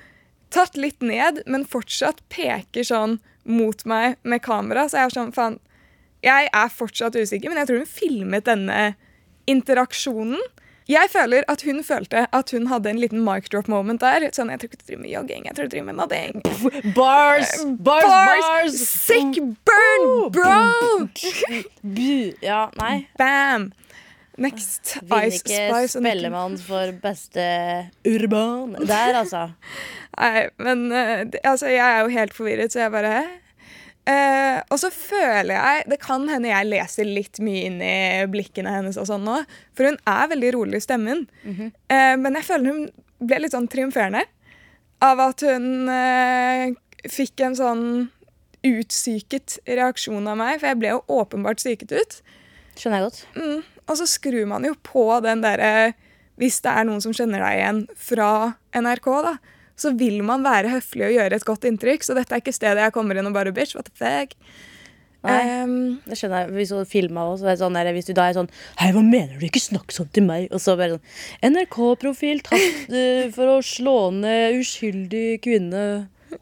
tatt 0.54 0.78
litt 0.78 1.02
ned, 1.06 1.41
men 1.50 1.65
fortsatt 1.69 2.21
peker 2.34 2.86
sånn 2.86 3.17
mot 3.45 3.82
meg 3.86 4.15
med 4.24 4.41
kamera. 4.45 4.86
Så 4.89 4.98
jeg 5.02 5.10
er 5.10 5.15
sånn, 5.17 5.34
faen 5.36 5.60
Jeg 6.26 6.48
er 6.54 6.69
fortsatt 6.74 7.13
usikker, 7.19 7.50
men 7.52 7.60
jeg 7.62 7.67
tror 7.69 7.82
hun 7.84 7.89
filmet 7.91 8.45
denne 8.48 8.95
interaksjonen. 9.47 10.39
Jeg 10.86 11.10
føler 11.10 11.41
at 11.49 11.63
hun 11.65 11.79
følte 11.84 12.27
at 12.29 12.51
hun 12.53 12.67
hadde 12.69 12.91
en 12.91 12.99
liten 13.01 13.23
mic 13.25 13.47
drop 13.49 13.67
moment 13.71 14.03
der. 14.03 14.27
Sånn, 14.36 14.51
jeg 14.53 14.62
tror 14.62 14.69
ikke 14.69 14.81
du 14.84 14.86
driver 14.91 15.01
med 15.01 15.13
jogging, 15.15 15.47
jeg 15.49 15.58
tror 15.58 15.65
du 15.65 15.73
driver 15.73 15.88
med 15.88 15.97
mobbing. 15.97 16.43
Bars! 16.93 17.55
Bars! 17.88 18.05
Bars! 18.05 18.77
Sick 19.08 19.39
burn, 19.65 20.05
bro! 20.36 20.60
Bu. 21.81 22.03
Ja, 22.45 22.67
nei. 22.77 23.08
Bam! 23.17 23.71
Next. 24.38 24.97
Vinner 25.01 25.29
Ice 25.31 25.41
ikke 25.41 25.58
Spice. 25.71 25.99
Spellemann 26.01 26.58
for 26.60 26.91
beste 27.01 27.45
urban. 28.05 28.75
Der, 28.84 29.15
altså. 29.23 29.47
Nei, 30.19 30.49
men 30.60 30.86
eh, 30.91 31.23
altså, 31.43 31.71
jeg 31.71 31.81
er 31.81 32.03
jo 32.03 32.13
helt 32.13 32.36
forvirret, 32.36 32.75
så 32.75 32.84
jeg 32.84 32.93
bare 32.93 33.15
Eh, 34.06 34.60
og 34.70 34.78
så 34.78 34.91
føler 34.94 35.56
jeg 35.56 35.86
Det 35.89 35.98
kan 35.98 36.28
hende 36.30 36.52
jeg 36.52 36.68
leser 36.70 37.08
litt 37.10 37.39
mye 37.41 37.63
inn 37.65 37.80
i 37.82 37.96
blikkene 38.30 38.76
hennes, 38.76 39.00
og 39.02 39.08
sånn 39.10 39.26
nå, 39.26 39.39
for 39.74 39.89
hun 39.89 39.98
er 40.06 40.30
veldig 40.30 40.52
rolig 40.54 40.82
i 40.82 40.86
stemmen. 40.86 41.26
Eh, 41.46 42.13
men 42.22 42.38
jeg 42.38 42.48
føler 42.52 42.72
hun 42.72 42.86
ble 43.26 43.41
litt 43.41 43.56
sånn 43.56 43.70
triumferende 43.72 44.26
av 45.04 45.22
at 45.22 45.44
hun 45.46 45.89
uh, 45.91 46.72
fikk 47.12 47.44
en 47.46 47.58
sånn 47.58 47.86
utsyket 48.65 49.60
reaksjon 49.68 50.26
av 50.32 50.39
meg, 50.39 50.60
for 50.60 50.72
jeg 50.72 50.80
ble 50.82 50.94
jo 50.96 51.04
åpenbart 51.20 51.62
syket 51.62 51.94
ut. 51.94 52.18
Skjønner 52.80 53.02
jeg 53.02 53.08
godt. 53.08 53.20
Mm. 53.38 53.60
Og 53.86 54.00
så 54.00 54.08
skrur 54.10 54.48
man 54.50 54.65
jo 54.65 54.74
på 54.82 55.06
den 55.22 55.44
derre 55.46 55.94
Hvis 56.41 56.58
det 56.65 56.72
er 56.74 56.88
noen 56.88 57.00
som 57.04 57.13
kjenner 57.15 57.39
deg 57.39 57.60
igjen 57.60 57.78
fra 57.96 58.30
NRK, 58.76 59.06
da, 59.24 59.36
så 59.76 59.92
vil 59.98 60.22
man 60.24 60.46
være 60.46 60.72
høflig 60.72 61.10
og 61.10 61.18
gjøre 61.18 61.40
et 61.40 61.48
godt 61.48 61.68
inntrykk. 61.68 62.06
Så 62.08 62.16
dette 62.18 62.36
er 62.36 62.44
ikke 62.44 62.56
stedet 62.56 62.86
jeg 62.86 62.96
kommer 62.96 63.20
inn 63.20 63.28
og 63.30 63.36
bare 63.36 63.54
bitch, 63.56 63.76
what 63.76 63.90
the 63.90 63.96
fuck. 64.00 64.38
Ehm, 65.26 65.98
Det 66.06 66.18
skjønner 66.20 66.46
jeg. 66.46 66.54
Hvis 66.56 66.72
du 66.74 66.82
filma 66.90 67.26
også, 67.32 67.44
så 67.44 67.50
er 67.50 67.56
det 67.56 67.64
sånn 67.64 67.78
der, 67.78 67.92
hvis 67.96 68.10
du 68.10 68.14
da 68.18 68.28
er 68.30 68.38
sånn 68.38 68.50
Hei, 68.80 68.92
hva 68.94 69.02
mener 69.06 69.40
du? 69.40 69.46
Ikke 69.48 69.62
snakk 69.64 69.94
sånn 69.96 70.12
til 70.14 70.26
meg. 70.28 70.48
Og 70.54 70.62
så 70.62 70.76
bare 70.78 70.98
sånn 70.98 71.54
NRK-profil 71.56 72.44
tatt 72.46 72.92
uh, 72.94 73.26
for 73.36 73.56
å 73.56 73.62
slå 73.66 73.98
ned 74.16 74.60
uskyldig 74.62 75.42
kvinne. 75.46 75.86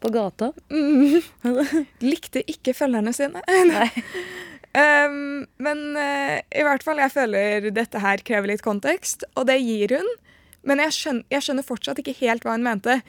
på 0.02 0.10
gata. 0.10 0.50
Likte 2.10 2.42
ikke 2.50 2.74
følgerne 2.74 3.12
sine. 3.14 3.42
Nei. 3.70 3.88
Um, 4.74 5.46
men 5.64 5.84
uh, 5.94 6.38
i 6.50 6.64
hvert 6.66 6.82
fall, 6.82 6.98
jeg 6.98 7.14
føler 7.14 7.70
dette 7.70 8.02
her 8.02 8.24
krever 8.26 8.50
litt 8.50 8.64
kontekst, 8.64 9.22
og 9.38 9.46
det 9.50 9.60
gir 9.62 9.94
hun. 10.00 10.10
Men 10.64 10.82
jeg 10.86 10.96
skjønner, 10.96 11.24
jeg 11.32 11.46
skjønner 11.46 11.66
fortsatt 11.66 12.00
ikke 12.00 12.16
helt 12.22 12.44
hva 12.44 12.56
hun 12.56 12.66
mente. 12.66 13.00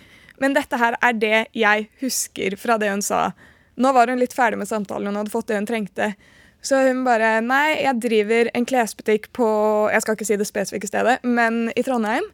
Men 0.41 0.55
dette 0.55 0.79
her 0.79 0.97
er 0.99 1.19
det 1.19 1.37
jeg 1.55 1.89
husker 2.01 2.57
fra 2.59 2.79
det 2.81 2.91
hun 2.91 3.03
sa. 3.05 3.29
Nå 3.79 3.91
var 3.95 4.11
hun 4.11 4.19
litt 4.21 4.35
ferdig 4.35 4.59
med 4.59 4.69
samtalen, 4.69 5.11
hun 5.11 5.19
hadde 5.21 5.33
fått 5.33 5.49
det 5.51 5.59
hun 5.59 5.67
trengte. 5.69 6.13
Så 6.65 6.79
hun 6.87 7.03
bare 7.05 7.39
Nei, 7.45 7.77
jeg 7.83 8.01
driver 8.01 8.49
en 8.57 8.65
klesbutikk 8.65 9.29
på 9.37 9.47
Jeg 9.93 10.01
skal 10.01 10.17
ikke 10.17 10.27
si 10.27 10.37
det 10.39 10.47
spesifikke 10.49 10.89
stedet, 10.89 11.19
men 11.23 11.69
i 11.77 11.83
Trondheim. 11.85 12.25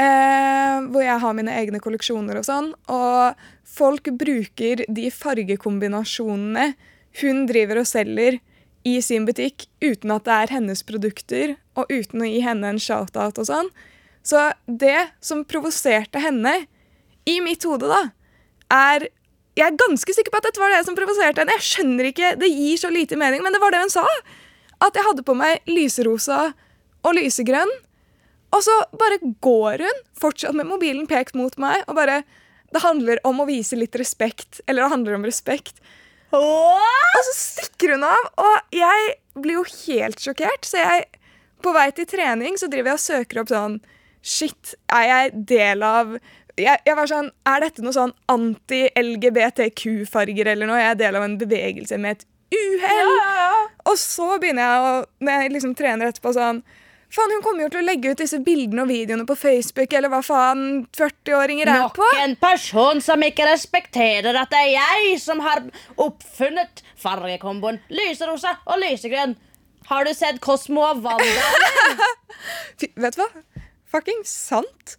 Eh, 0.00 0.78
hvor 0.88 1.04
jeg 1.04 1.20
har 1.20 1.36
mine 1.36 1.52
egne 1.60 1.80
kolleksjoner 1.82 2.40
og 2.40 2.46
sånn. 2.48 2.72
Og 2.90 3.44
folk 3.68 4.08
bruker 4.18 4.84
de 4.88 5.10
fargekombinasjonene 5.14 6.72
hun 7.20 7.44
driver 7.46 7.82
og 7.82 7.88
selger 7.88 8.40
i 8.88 8.96
sin 9.04 9.28
butikk 9.28 9.68
uten 9.84 10.10
at 10.14 10.24
det 10.26 10.34
er 10.34 10.54
hennes 10.56 10.82
produkter, 10.86 11.54
og 11.78 11.92
uten 11.92 12.24
å 12.24 12.28
gi 12.28 12.40
henne 12.42 12.72
en 12.72 12.80
shout-out 12.82 13.38
og 13.38 13.46
sånn. 13.46 13.68
Så 14.22 14.52
det 14.66 15.10
som 15.20 15.42
provoserte 15.44 16.22
henne, 16.22 16.66
i 17.28 17.38
mitt 17.42 17.62
hode, 17.68 17.86
da, 17.90 18.04
er 18.72 19.08
Jeg 19.52 19.66
er 19.68 19.76
ganske 19.76 20.14
sikker 20.16 20.32
på 20.32 20.38
at 20.40 20.46
dette 20.46 20.60
var 20.62 20.72
det 20.72 20.78
som 20.86 20.94
provoserte 20.96 21.42
henne. 21.42 21.52
Jeg 21.58 21.66
skjønner 21.66 22.06
ikke, 22.08 22.36
Det 22.40 22.48
gir 22.48 22.78
så 22.80 22.88
lite 22.88 23.18
mening, 23.20 23.42
men 23.44 23.52
det 23.52 23.60
var 23.60 23.70
det 23.74 23.82
hun 23.82 23.92
sa. 23.92 24.06
At 24.80 24.96
jeg 24.96 25.04
hadde 25.04 25.22
på 25.22 25.34
meg 25.36 25.60
lyserosa 25.68 26.54
og 27.04 27.14
lysegrønn. 27.18 27.70
Og 28.52 28.62
så 28.64 28.72
bare 28.96 29.20
går 29.44 29.84
hun, 29.84 30.00
fortsatt 30.16 30.56
med 30.56 30.70
mobilen 30.70 31.06
pekt 31.06 31.36
mot 31.36 31.52
meg, 31.60 31.84
og 31.86 31.96
bare 31.96 32.22
Det 32.72 32.80
handler 32.80 33.18
om 33.28 33.42
å 33.42 33.44
vise 33.44 33.76
litt 33.76 33.94
respekt. 34.00 34.62
Eller 34.66 34.86
det 34.86 34.92
handler 34.94 35.14
om 35.18 35.24
respekt. 35.28 35.82
Og 36.32 37.24
så 37.26 37.34
stikker 37.36 37.92
hun 37.92 38.04
av, 38.08 38.28
og 38.40 38.72
jeg 38.72 39.16
blir 39.36 39.58
jo 39.58 39.64
helt 39.68 40.16
sjokkert. 40.16 40.64
Så 40.64 40.80
jeg, 40.80 41.04
på 41.60 41.74
vei 41.76 41.90
til 41.92 42.08
trening, 42.08 42.56
så 42.56 42.70
driver 42.72 42.94
jeg 42.94 42.96
og 42.96 43.04
søker 43.04 43.42
opp 43.42 43.52
sånn 43.52 43.76
Shit, 44.22 44.74
er 44.92 45.02
jeg 45.08 45.32
del 45.50 45.82
av 45.82 46.18
jeg, 46.58 46.78
jeg 46.84 46.96
var 46.98 47.06
sånn, 47.08 47.30
Er 47.48 47.60
dette 47.64 47.82
noe 47.82 47.92
sånn 47.96 48.12
anti-LGBTQ-farger 48.30 50.46
eller 50.52 50.66
noe? 50.68 50.80
Jeg 50.82 50.90
er 50.94 50.98
del 51.00 51.16
av 51.18 51.24
en 51.26 51.38
bevegelse 51.40 51.96
med 52.00 52.10
et 52.18 52.24
uhell. 52.52 53.14
Og 53.88 53.96
så 53.98 54.38
begynner 54.38 54.62
jeg 54.62 54.78
å 54.84 54.86
Når 55.24 55.32
jeg 55.32 55.52
liksom 55.56 55.74
trener 55.78 56.06
etterpå 56.12 56.30
sånn 56.36 56.58
Faen, 57.12 57.32
Hun 57.34 57.44
kommer 57.44 57.62
jo 57.66 57.70
til 57.74 57.82
å 57.82 57.84
legge 57.84 58.10
ut 58.12 58.22
disse 58.22 58.38
bildene 58.40 58.82
og 58.86 58.88
videoene 58.88 59.26
på 59.28 59.36
Facebook, 59.36 59.90
eller 59.92 60.08
hva 60.08 60.22
faen 60.24 60.86
40-åringer 60.96 61.68
er 61.68 61.92
på. 61.92 62.06
Nok 62.08 62.22
en 62.22 62.36
person 62.40 63.04
som 63.04 63.20
ikke 63.26 63.44
respekterer 63.50 64.32
at 64.40 64.48
det 64.48 64.56
er 64.62 64.72
jeg 64.78 65.20
som 65.20 65.36
har 65.44 65.60
oppfunnet 66.00 66.80
fargekomboen 66.96 67.84
lyserosa 67.92 68.64
og 68.64 68.80
lysegrønn. 68.80 69.36
Har 69.90 70.08
du 70.08 70.12
sett 70.16 70.40
Kosmo 70.40 70.80
og 70.88 71.04
Wanda? 71.04 71.44
Vet 73.04 73.12
du 73.18 73.20
hva? 73.20 73.28
Fucking 73.92 74.24
sant. 74.28 74.96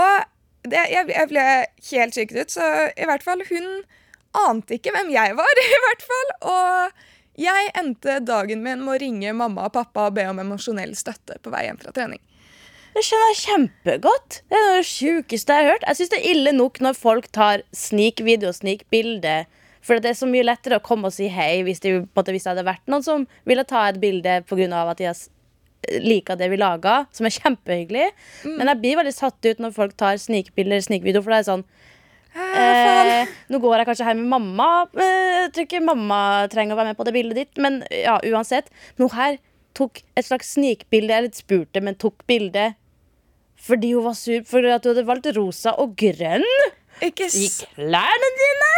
Og 0.00 0.26
det, 0.68 0.82
jeg, 0.92 1.08
jeg 1.12 1.30
ble 1.30 1.46
helt 1.92 2.16
sykt 2.16 2.36
ut, 2.36 2.52
så 2.52 2.66
i 2.90 3.08
hvert 3.08 3.24
fall 3.24 3.44
hun 3.48 3.70
ante 4.46 4.76
ikke 4.76 4.92
hvem 4.94 5.12
jeg 5.12 5.36
var, 5.38 5.62
i 5.66 5.80
hvert 5.86 6.08
fall. 6.08 6.34
Og 6.54 7.40
jeg 7.40 7.70
endte 7.78 8.18
dagen 8.24 8.64
min 8.64 8.82
med 8.84 8.96
å 8.96 8.98
ringe 9.04 9.36
mamma 9.36 9.68
og 9.68 9.76
pappa 9.76 10.08
og 10.08 10.18
be 10.18 10.26
om 10.30 10.42
emosjonell 10.42 10.92
støtte 10.98 11.38
på 11.42 11.52
vei 11.52 11.66
hjem 11.68 11.80
fra 11.80 11.94
trening. 11.96 12.20
Det 12.90 13.04
skjønner 13.06 13.28
jeg 13.30 13.40
kjempegodt. 13.44 14.40
Det 14.50 14.56
er 14.58 14.64
noe 14.64 14.74
av 14.74 14.80
det 14.80 14.88
sjukeste 14.88 15.54
jeg 15.54 15.66
har 15.66 15.76
hørt. 15.76 15.84
Jeg 15.86 15.98
syns 15.98 16.10
det 16.10 16.18
er 16.18 16.30
ille 16.32 16.52
nok 16.56 16.80
når 16.82 16.96
folk 16.98 17.28
tar 17.36 17.62
snikvideo 17.76 18.50
og 18.50 18.56
snikbilde. 18.58 19.34
For 19.86 20.02
det 20.02 20.10
er 20.10 20.18
så 20.18 20.28
mye 20.28 20.44
lettere 20.44 20.80
å 20.80 20.84
komme 20.84 21.08
og 21.08 21.14
si 21.14 21.30
hei 21.32 21.62
hvis 21.64 21.80
det, 21.84 21.94
hvis 22.02 22.44
det 22.44 22.50
hadde 22.50 22.66
vært 22.66 22.90
noen 22.90 23.06
som 23.06 23.28
ville 23.48 23.64
ta 23.64 23.86
et 23.88 24.00
bilde 24.02 24.40
pga. 24.48 24.82
at 24.82 24.98
de 24.98 25.06
har 25.06 25.20
liker 26.00 26.38
det 26.38 26.50
vi 26.52 26.58
laga, 26.60 27.04
som 27.16 27.26
er 27.26 27.36
kjempehyggelig. 27.36 28.08
Mm. 28.44 28.56
Men 28.58 28.72
jeg 28.72 28.80
blir 28.82 28.98
veldig 29.00 29.14
satt 29.16 29.48
ut 29.48 29.62
når 29.62 29.76
folk 29.76 29.94
tar 30.00 30.20
snikbilder 30.20 30.82
snikvideo, 30.84 31.22
for 31.24 31.34
det 31.34 31.42
er 31.42 31.52
sånn 31.52 31.68
Eh, 32.30 33.30
nå 33.50 33.58
går 33.58 33.80
jeg 33.80 33.86
kanskje 33.88 34.06
her 34.06 34.18
med 34.18 34.28
mamma. 34.30 34.66
Eh, 34.94 35.30
jeg 35.44 35.52
tror 35.54 35.66
ikke 35.66 35.80
mamma 35.82 36.20
trenger 36.52 36.76
å 36.76 36.78
være 36.78 36.92
med 36.92 36.98
på 37.00 37.06
det 37.08 37.14
bildet 37.16 37.40
ditt, 37.40 37.62
men 37.62 37.80
ja, 37.90 38.18
uansett. 38.30 38.70
Nå 39.00 39.08
her 39.16 39.40
tok 39.74 40.02
et 40.14 40.28
slags 40.28 40.54
snikbilde. 40.54 41.14
Jeg 41.14 41.26
litt 41.26 41.40
spurte, 41.40 41.82
men 41.82 41.98
tok 41.98 42.22
bilde 42.30 42.72
fordi 43.60 43.90
hun 43.92 44.06
var 44.06 44.14
sur 44.16 44.44
for 44.48 44.64
at 44.72 44.86
hun 44.86 44.94
hadde 44.94 45.04
valgt 45.04 45.26
rosa 45.36 45.74
og 45.82 45.90
grønn 46.00 46.46
Ikke 47.04 47.26
i 47.28 47.48
klærne 47.52 48.30
dine. 48.38 48.70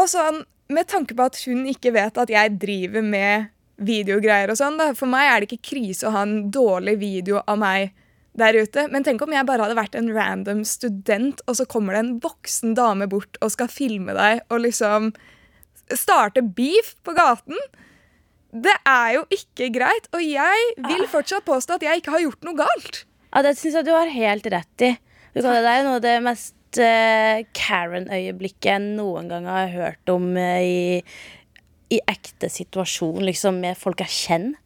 Og 0.00 0.06
sånn, 0.08 0.38
med 0.72 0.88
tanke 0.88 1.12
på 1.18 1.26
at 1.28 1.36
hun 1.44 1.66
ikke 1.68 1.92
vet 1.92 2.16
at 2.16 2.32
jeg 2.32 2.54
driver 2.62 3.04
med 3.04 3.50
videogreier 3.86 4.52
og 4.52 4.58
sånn, 4.60 4.78
da. 4.80 4.92
For 4.98 5.10
meg 5.10 5.28
er 5.28 5.42
det 5.42 5.50
ikke 5.50 5.72
krise 5.72 6.08
å 6.08 6.14
ha 6.14 6.24
en 6.26 6.48
dårlig 6.54 6.96
video 7.02 7.42
av 7.46 7.60
meg 7.62 7.92
der 8.38 8.56
ute. 8.56 8.86
Men 8.92 9.04
tenk 9.04 9.22
om 9.24 9.34
jeg 9.34 9.46
bare 9.48 9.66
hadde 9.66 9.78
vært 9.78 9.96
en 9.98 10.10
random 10.14 10.64
student, 10.68 11.42
og 11.46 11.58
så 11.58 11.68
kommer 11.68 11.96
det 11.96 12.02
en 12.04 12.16
voksen 12.24 12.76
dame 12.78 13.08
bort 13.10 13.38
og 13.42 13.52
skal 13.54 13.70
filme 13.72 14.16
deg 14.16 14.42
og 14.48 14.64
liksom 14.64 15.12
starte 15.92 16.44
beef 16.56 16.94
på 17.04 17.14
gaten. 17.16 17.58
Det 18.52 18.74
er 18.88 19.14
jo 19.16 19.26
ikke 19.32 19.70
greit, 19.72 20.08
og 20.12 20.24
jeg 20.24 20.72
vil 20.88 21.06
fortsatt 21.10 21.46
påstå 21.48 21.78
at 21.78 21.86
jeg 21.86 22.02
ikke 22.02 22.16
har 22.16 22.24
gjort 22.26 22.48
noe 22.48 22.58
galt. 22.58 23.04
Ja, 23.32 23.42
Det 23.42 23.56
syns 23.56 23.78
jeg 23.78 23.88
du 23.88 23.94
har 23.94 24.12
helt 24.12 24.46
rett 24.52 24.84
i. 24.84 24.92
Det 25.32 25.44
er 25.44 25.86
noe 25.86 25.96
av 25.96 26.02
det 26.04 26.18
mest 26.20 26.80
uh, 26.80 27.40
Karen-øyeblikket 27.56 28.68
jeg 28.68 28.82
noen 28.98 29.30
gang 29.32 29.48
har 29.48 29.72
hørt 29.72 30.12
om 30.12 30.34
uh, 30.36 30.60
i, 30.60 31.00
i 31.92 32.00
ekte 32.08 32.48
situasjon, 32.52 33.22
liksom 33.26 33.60
med 33.62 33.78
folk 33.78 34.02
jeg 34.04 34.14
kjenner. 34.16 34.58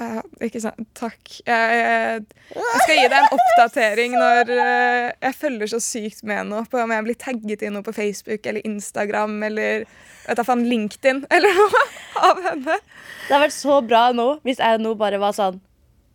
Uh, 0.00 0.20
ikke 0.46 0.62
sant. 0.62 0.86
Takk. 0.96 1.18
Jeg, 1.44 1.72
jeg, 1.76 2.20
jeg, 2.54 2.82
skal 2.84 2.96
gi 2.96 3.08
deg 3.10 3.16
en 3.18 3.34
oppdatering 3.36 4.14
når 4.16 4.52
uh, 4.54 5.08
jeg 5.26 5.36
følger 5.36 5.72
så 5.74 5.80
sykt 5.84 6.22
med 6.24 6.48
nå 6.48 6.62
på 6.70 6.80
om 6.80 6.94
jeg 6.94 7.04
blir 7.04 7.18
tagget 7.20 7.64
i 7.66 7.72
noe 7.74 7.84
på 7.84 7.92
Facebook 7.92 8.46
eller 8.48 8.64
Instagram 8.64 9.34
eller 9.50 9.82
vet 9.82 10.40
jeg, 10.40 10.46
faen, 10.46 10.64
LinkedIn 10.70 11.24
eller 11.36 11.58
noe 11.58 11.82
av 12.30 12.40
henne. 12.46 12.78
Det 13.26 13.34
har 13.34 13.44
vært 13.44 13.56
så 13.58 13.80
bra 13.84 14.06
nå 14.16 14.30
hvis 14.46 14.62
jeg 14.62 14.80
nå 14.80 14.94
bare 15.00 15.20
var 15.20 15.36
sånn 15.36 15.60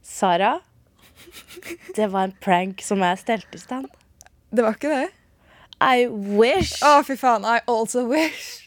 Sara, 0.05 0.59
det 1.97 2.09
var 2.13 2.27
en 2.27 2.35
prank 2.41 2.81
som 2.85 3.01
jeg 3.01 3.21
stelte 3.21 3.57
i 3.57 3.61
stand. 3.61 3.87
Det 4.53 4.65
var 4.65 4.77
ikke 4.77 4.91
det? 4.91 5.07
I 5.81 6.05
wish. 6.07 6.77
Å, 6.85 6.99
fy 7.05 7.17
faen. 7.19 7.45
I 7.45 7.59
also 7.69 8.05
wish. 8.07 8.64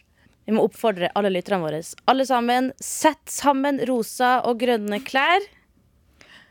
Vi 0.49 0.55
må 0.57 0.63
oppfordre 0.65 1.11
alle 1.13 1.29
lytterne 1.29 1.61
våre. 1.61 1.83
Alle 2.09 2.25
sammen, 2.25 2.71
sett 2.81 3.29
sammen 3.29 3.83
rosa 3.85 4.39
og 4.49 4.63
grønne 4.63 4.97
klær. 5.05 5.45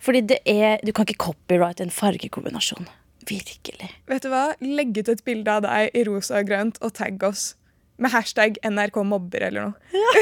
Fordi 0.05 0.21
det 0.29 0.37
er 0.45 0.77
Du 0.85 0.91
kan 0.93 1.07
ikke 1.07 1.31
copyright 1.31 1.81
en 1.81 1.89
fargekombinasjon. 1.89 2.85
Virkelig. 3.25 3.89
Vet 4.05 4.21
du 4.21 4.29
hva? 4.29 4.53
Legg 4.61 4.93
ut 5.01 5.09
et 5.09 5.23
bilde 5.25 5.49
av 5.49 5.65
deg 5.65 5.97
i 5.97 6.05
rosa 6.05 6.37
og 6.37 6.45
grønt 6.51 6.77
og 6.85 6.93
tagg 6.93 7.25
oss. 7.25 7.55
Med 7.97 8.13
hashtag 8.13 8.61
NRK 8.61 9.01
mobber 9.01 9.49
eller 9.49 9.71
noe. 9.71 9.75
Ja. 9.97 10.13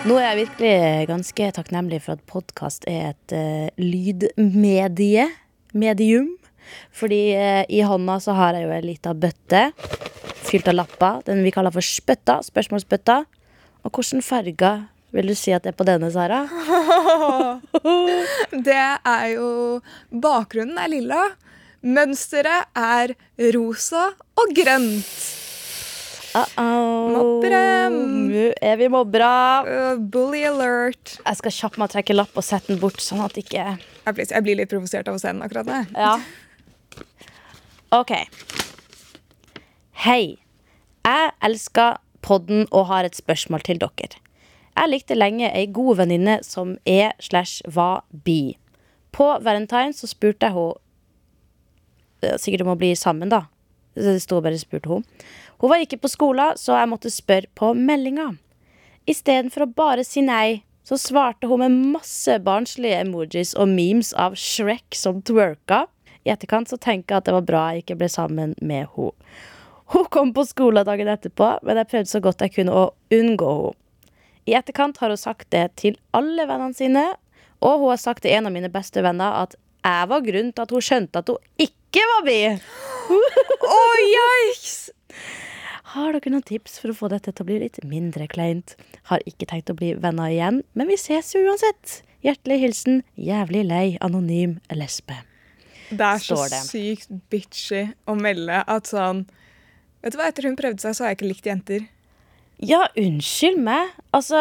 Nå 0.06 0.20
er 0.20 0.30
jeg 0.30 0.38
virkelig 0.44 1.08
ganske 1.10 1.50
takknemlig 1.58 1.98
for 2.06 2.14
at 2.14 2.22
podkast 2.30 2.86
er 2.88 3.10
et 3.10 3.34
uh, 3.34 3.66
lydmedie. 3.82 5.26
Medium. 5.74 6.36
Fordi 6.96 7.20
eh, 7.36 7.64
i 7.68 7.82
hånda 7.86 8.18
så 8.22 8.36
har 8.38 8.58
jeg 8.58 8.68
jo 8.68 8.74
ei 8.76 8.84
lita 8.84 9.14
bøtte 9.14 9.70
fylt 10.50 10.70
av 10.70 10.78
lapper. 10.78 11.20
Den 11.26 11.44
vi 11.46 11.52
kaller 11.54 11.74
for 11.74 11.84
spøtta. 11.84 12.40
Spørsmålsbøtta. 12.46 13.20
Og 13.86 13.92
hvordan 13.94 14.24
farger 14.24 14.86
vil 15.14 15.30
du 15.30 15.34
si 15.38 15.54
at 15.54 15.64
det 15.64 15.72
er 15.72 15.78
på 15.78 15.86
denne, 15.88 16.10
Sara? 16.14 16.44
det 18.68 18.78
er 18.78 19.26
jo 19.34 19.50
Bakgrunnen 20.10 20.78
er 20.78 20.92
lilla. 20.92 21.20
Mønsteret 21.80 22.68
er 22.76 23.14
rosa 23.56 24.10
og 24.36 24.56
grønt. 24.56 25.36
Uh 26.30 26.46
-oh. 26.56 27.10
Mobbere. 27.16 27.90
Nå 27.90 28.52
er 28.62 28.76
vi 28.76 28.88
mobbere. 28.88 29.30
Uh, 29.66 29.98
bully 29.98 30.44
alert. 30.44 31.18
Jeg 31.26 31.36
skal 31.36 31.50
kjappe 31.50 31.80
meg 31.80 31.90
trekke 31.90 32.14
lapp 32.14 32.36
og 32.36 32.44
sette 32.44 32.70
den 32.70 32.78
bort, 32.80 33.00
sånn 33.02 33.24
at 33.24 33.36
ikke 33.36 33.78
Jeg 34.06 34.14
blir, 34.14 34.26
jeg 34.30 34.42
blir 34.42 34.56
litt 34.56 34.70
provosert 34.70 35.08
av 35.08 35.14
å 35.14 35.18
se 35.18 35.26
den 35.26 35.42
akkurat 35.42 35.66
nå. 35.66 35.84
Ja. 35.96 36.20
OK. 37.90 38.12
Hei. 40.04 40.38
Jeg 41.02 41.30
elsker 41.42 41.96
podden 42.22 42.68
og 42.70 42.84
har 42.86 43.02
et 43.02 43.16
spørsmål 43.18 43.64
til 43.66 43.80
dere. 43.82 44.20
Jeg 44.76 44.90
likte 44.92 45.16
lenge 45.16 45.48
ei 45.50 45.64
god 45.66 45.98
venninne 45.98 46.36
som 46.46 46.76
er 46.86 47.16
slash 47.18 47.66
var 47.66 48.04
bi. 48.14 48.54
På 49.10 49.32
Valentine 49.42 49.90
så 49.96 50.06
spurte 50.06 50.46
jeg 50.46 50.54
henne 50.54 52.38
Sikkert 52.38 52.62
om 52.62 52.74
å 52.74 52.78
bli 52.78 52.92
sammen, 52.94 53.30
da. 53.32 53.46
Det 53.96 54.18
sto 54.22 54.38
bare 54.44 54.58
spurte 54.60 54.90
hun. 54.92 55.04
Hun 55.58 55.70
var 55.72 55.82
ikke 55.82 55.98
på 56.04 56.10
skolen, 56.12 56.54
så 56.60 56.76
jeg 56.76 56.90
måtte 56.92 57.10
spørre 57.10 57.48
på 57.56 57.72
meldinga. 57.74 58.34
Istedenfor 59.08 59.64
å 59.64 59.72
bare 59.72 60.04
si 60.04 60.20
nei, 60.22 60.60
så 60.84 61.00
svarte 61.00 61.48
hun 61.48 61.64
med 61.64 61.78
masse 61.96 62.36
barnslige 62.44 63.00
emojis 63.06 63.54
og 63.56 63.72
memes 63.72 64.12
av 64.12 64.36
Shrek 64.36 64.92
som 64.94 65.24
twerka. 65.24 65.86
I 66.26 66.34
etterkant 66.34 66.70
så 66.70 66.76
tenker 66.80 67.14
jeg 67.14 67.22
at 67.22 67.28
det 67.30 67.36
var 67.36 67.48
bra 67.48 67.62
jeg 67.70 67.84
ikke 67.84 67.98
ble 68.02 68.10
sammen 68.12 68.54
med 68.60 68.90
henne. 68.94 69.14
Hun 69.90 70.06
kom 70.14 70.28
på 70.30 70.44
skolen 70.46 70.86
dagen 70.86 71.08
etterpå, 71.10 71.56
men 71.66 71.80
jeg 71.80 71.90
prøvde 71.90 72.10
så 72.12 72.20
godt 72.22 72.44
jeg 72.44 72.54
kunne 72.60 72.76
å 72.76 72.90
unngå 73.14 73.54
henne. 73.54 73.76
I 74.48 74.54
etterkant 74.56 74.96
har 74.98 75.12
hun 75.12 75.20
sagt 75.20 75.50
det 75.54 75.66
til 75.78 75.98
alle 76.16 76.46
vennene 76.48 76.74
sine, 76.74 77.02
og 77.60 77.82
hun 77.82 77.92
har 77.92 78.00
sagt 78.00 78.24
til 78.24 78.32
en 78.34 78.48
av 78.48 78.54
mine 78.54 78.70
beste 78.72 79.02
venner 79.04 79.36
at 79.42 79.54
jeg 79.84 80.08
var 80.10 80.24
grunnen 80.24 80.54
til 80.56 80.64
at 80.64 80.72
hun 80.74 80.84
skjønte 80.84 81.20
at 81.20 81.30
hun 81.30 81.66
ikke 81.66 82.06
var 82.14 82.24
bi. 82.26 82.38
Oh, 83.10 84.00
yikes! 84.00 84.90
Har 85.92 86.14
dere 86.14 86.30
noen 86.32 86.46
tips 86.46 86.78
for 86.80 86.92
å 86.92 86.96
få 86.96 87.10
dette 87.10 87.32
til 87.34 87.44
å 87.44 87.48
bli 87.48 87.58
litt 87.64 87.80
mindre 87.86 88.28
kleint? 88.30 88.76
Har 89.10 89.22
ikke 89.26 89.48
tenkt 89.50 89.72
å 89.72 89.78
bli 89.78 89.92
venner 89.98 90.30
igjen, 90.30 90.62
men 90.78 90.90
vi 90.90 90.98
ses 91.00 91.34
jo 91.34 91.42
uansett. 91.46 92.00
Hjertelig 92.22 92.60
hilsen 92.62 93.02
jævlig 93.18 93.64
lei 93.66 93.86
anonym 94.04 94.60
lesbe. 94.70 95.18
Det 95.90 96.06
er 96.06 96.22
så 96.22 96.40
det. 96.50 96.62
sykt 96.68 97.12
bitchy 97.32 97.88
å 98.06 98.14
melde 98.18 98.62
at 98.62 98.90
sånn 98.90 99.24
Vet 100.00 100.14
du 100.14 100.16
hva, 100.16 100.30
etter 100.30 100.46
hun 100.48 100.54
prøvde 100.56 100.80
seg, 100.80 100.94
så 100.96 101.04
har 101.04 101.10
jeg 101.10 101.18
ikke 101.18 101.28
likt 101.28 101.48
jenter. 101.50 101.82
Ja, 102.64 102.86
unnskyld 102.96 103.58
meg. 103.60 103.90
Altså 104.16 104.40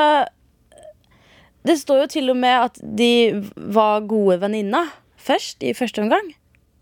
Det 1.67 1.75
står 1.81 2.05
jo 2.05 2.11
til 2.13 2.31
og 2.31 2.37
med 2.39 2.69
at 2.69 2.79
de 2.79 3.11
var 3.75 4.05
gode 4.07 4.39
venninner 4.39 4.93
først, 5.19 5.59
i 5.59 5.75
første 5.75 5.99
omgang. 6.05 6.31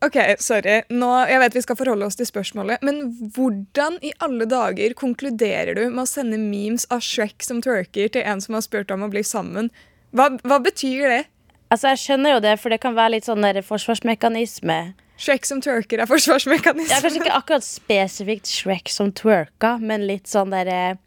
Ok, 0.05 0.17
sorry. 0.37 0.83
Nå, 0.93 1.09
jeg 1.25 1.41
vet 1.41 1.55
vi 1.57 1.63
skal 1.65 1.77
forholde 1.79 2.05
oss 2.05 2.19
til 2.19 2.27
spørsmålet, 2.29 2.83
men 2.85 2.99
hvordan 3.33 3.97
i 4.05 4.11
alle 4.21 4.45
dager 4.45 4.93
konkluderer 4.97 5.73
du 5.73 5.87
med 5.87 6.03
å 6.03 6.09
sende 6.09 6.37
memes 6.37 6.85
av 6.93 7.01
Shrek 7.01 7.41
som 7.41 7.63
twerker 7.65 8.11
til 8.13 8.21
en 8.21 8.43
som 8.43 8.53
har 8.53 8.65
spurt 8.65 8.93
om 8.93 9.07
å 9.07 9.09
bli 9.09 9.25
sammen? 9.25 9.71
Hva, 10.13 10.29
hva 10.45 10.59
betyr 10.61 11.09
det? 11.09 11.23
Altså, 11.67 11.91
Jeg 11.91 12.01
skjønner 12.03 12.37
jo 12.37 12.43
det, 12.43 12.53
for 12.61 12.71
det 12.71 12.79
kan 12.83 12.95
være 12.95 13.17
litt 13.17 13.27
sånn 13.27 13.43
der 13.43 13.59
forsvarsmekanisme. 13.65 14.77
Shrek 15.17 15.47
som 15.49 15.59
twerker 15.63 16.03
er 16.03 16.09
forsvarsmekanisme. 16.09 16.93
Ja, 16.93 17.01
Kanskje 17.03 17.23
ikke 17.23 17.35
akkurat 17.39 17.65
spesifikt 17.65 18.49
Shrek 18.51 18.91
som 18.93 19.11
twerker, 19.17 19.81
men 19.81 20.05
litt 20.07 20.29
sånn 20.29 20.53
derre 20.53 20.97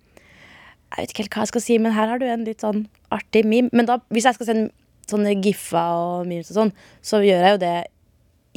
Jeg 0.90 0.98
vet 0.98 1.12
ikke 1.12 1.22
helt 1.22 1.36
hva 1.36 1.44
jeg 1.46 1.52
skal 1.52 1.62
si, 1.62 1.78
men 1.78 1.94
her 1.94 2.10
har 2.10 2.18
du 2.18 2.26
en 2.26 2.44
litt 2.44 2.64
sånn 2.64 2.84
artig 3.14 3.44
meme. 3.46 3.70
Men 3.72 3.86
da, 3.86 4.00
hvis 4.10 4.26
jeg 4.26 4.36
skal 4.36 4.48
sende 4.48 4.72
sånne 5.10 5.36
giffer 5.38 5.78
og 5.78 6.26
memes 6.26 6.50
og 6.50 6.56
sånn, 6.58 6.72
så 7.06 7.20
gjør 7.22 7.46
jeg 7.46 7.54
jo 7.54 7.60
det 7.62 7.76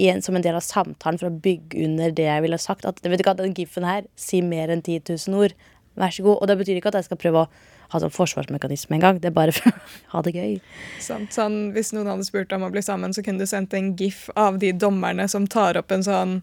i 0.02 0.08
en, 0.10 0.24
som 0.26 0.34
en 0.36 0.42
del 0.42 0.58
av 0.58 0.66
samtalen 0.66 1.20
for 1.22 1.30
å 1.30 1.38
bygge 1.46 1.86
under 1.86 2.14
det 2.18 2.26
jeg 2.26 2.44
ville 2.46 2.58
sagt. 2.62 2.88
At 2.90 2.98
vet 3.06 3.22
du 3.22 3.26
hva, 3.28 3.36
den 3.38 3.54
giffen 3.54 3.86
her 3.86 4.10
sier 4.18 4.46
mer 4.46 4.74
enn 4.74 4.82
10 4.82 5.14
000 5.14 5.38
ord. 5.38 5.54
Vær 6.02 6.14
så 6.16 6.26
god. 6.26 6.40
Og 6.42 6.50
det 6.50 6.58
betyr 6.64 6.80
ikke 6.80 6.90
at 6.90 6.98
jeg 7.04 7.12
skal 7.12 7.22
prøve 7.22 7.46
å 7.46 7.50
ha 7.94 8.02
sånn 8.04 8.14
forsvarsmekanisme 8.14 8.98
engang. 8.98 9.22
Det 9.22 9.32
er 9.32 9.38
bare 9.38 9.56
for 9.56 9.72
å 9.72 10.02
ha 10.16 10.24
det 10.26 10.36
gøy. 10.36 10.58
Sånn, 11.04 11.30
sånn, 11.34 11.58
hvis 11.76 11.94
noen 11.96 12.12
hadde 12.12 12.28
spurt 12.28 12.54
om 12.56 12.66
å 12.68 12.72
bli 12.74 12.84
sammen, 12.86 13.16
så 13.16 13.24
kunne 13.26 13.44
du 13.44 13.50
sendt 13.50 13.76
en 13.78 13.94
gif 14.00 14.26
av 14.40 14.60
de 14.62 14.74
dommerne 14.74 15.30
som 15.32 15.48
tar 15.48 15.80
opp 15.80 15.94
en 15.94 16.06
sånn 16.06 16.38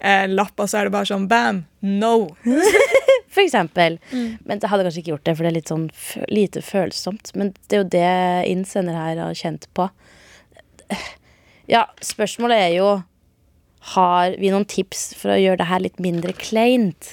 eh, 0.00 0.26
lapp, 0.30 0.56
og 0.58 0.70
så 0.70 0.80
er 0.80 0.88
det 0.88 0.96
bare 0.96 1.10
sånn 1.10 1.28
bam! 1.30 1.64
No! 1.84 2.30
For 3.34 3.42
eksempel. 3.42 3.98
Men 4.46 4.60
jeg 4.60 4.70
hadde 4.70 4.86
kanskje 4.86 5.02
ikke 5.02 5.12
gjort 5.14 5.26
det, 5.26 5.32
for 5.34 5.42
det 5.42 5.50
er 5.50 5.56
litt 5.56 5.70
sånn 5.72 5.88
lite 6.30 6.60
følsomt. 6.62 7.32
Men 7.34 7.50
det 7.66 7.74
er 7.74 7.82
jo 7.82 7.90
det 7.90 8.12
innsender 8.52 8.94
her 8.94 9.18
har 9.18 9.34
kjent 9.38 9.66
på. 9.74 9.88
Ja, 11.70 11.86
spørsmålet 12.04 12.60
er 12.60 12.72
jo 12.76 12.88
Har 13.94 14.34
vi 14.40 14.50
noen 14.52 14.66
tips 14.68 15.14
for 15.16 15.34
å 15.34 15.40
gjøre 15.40 15.60
det 15.60 15.68
her 15.68 15.82
litt 15.84 16.00
mindre 16.00 16.32
kleint? 16.36 17.10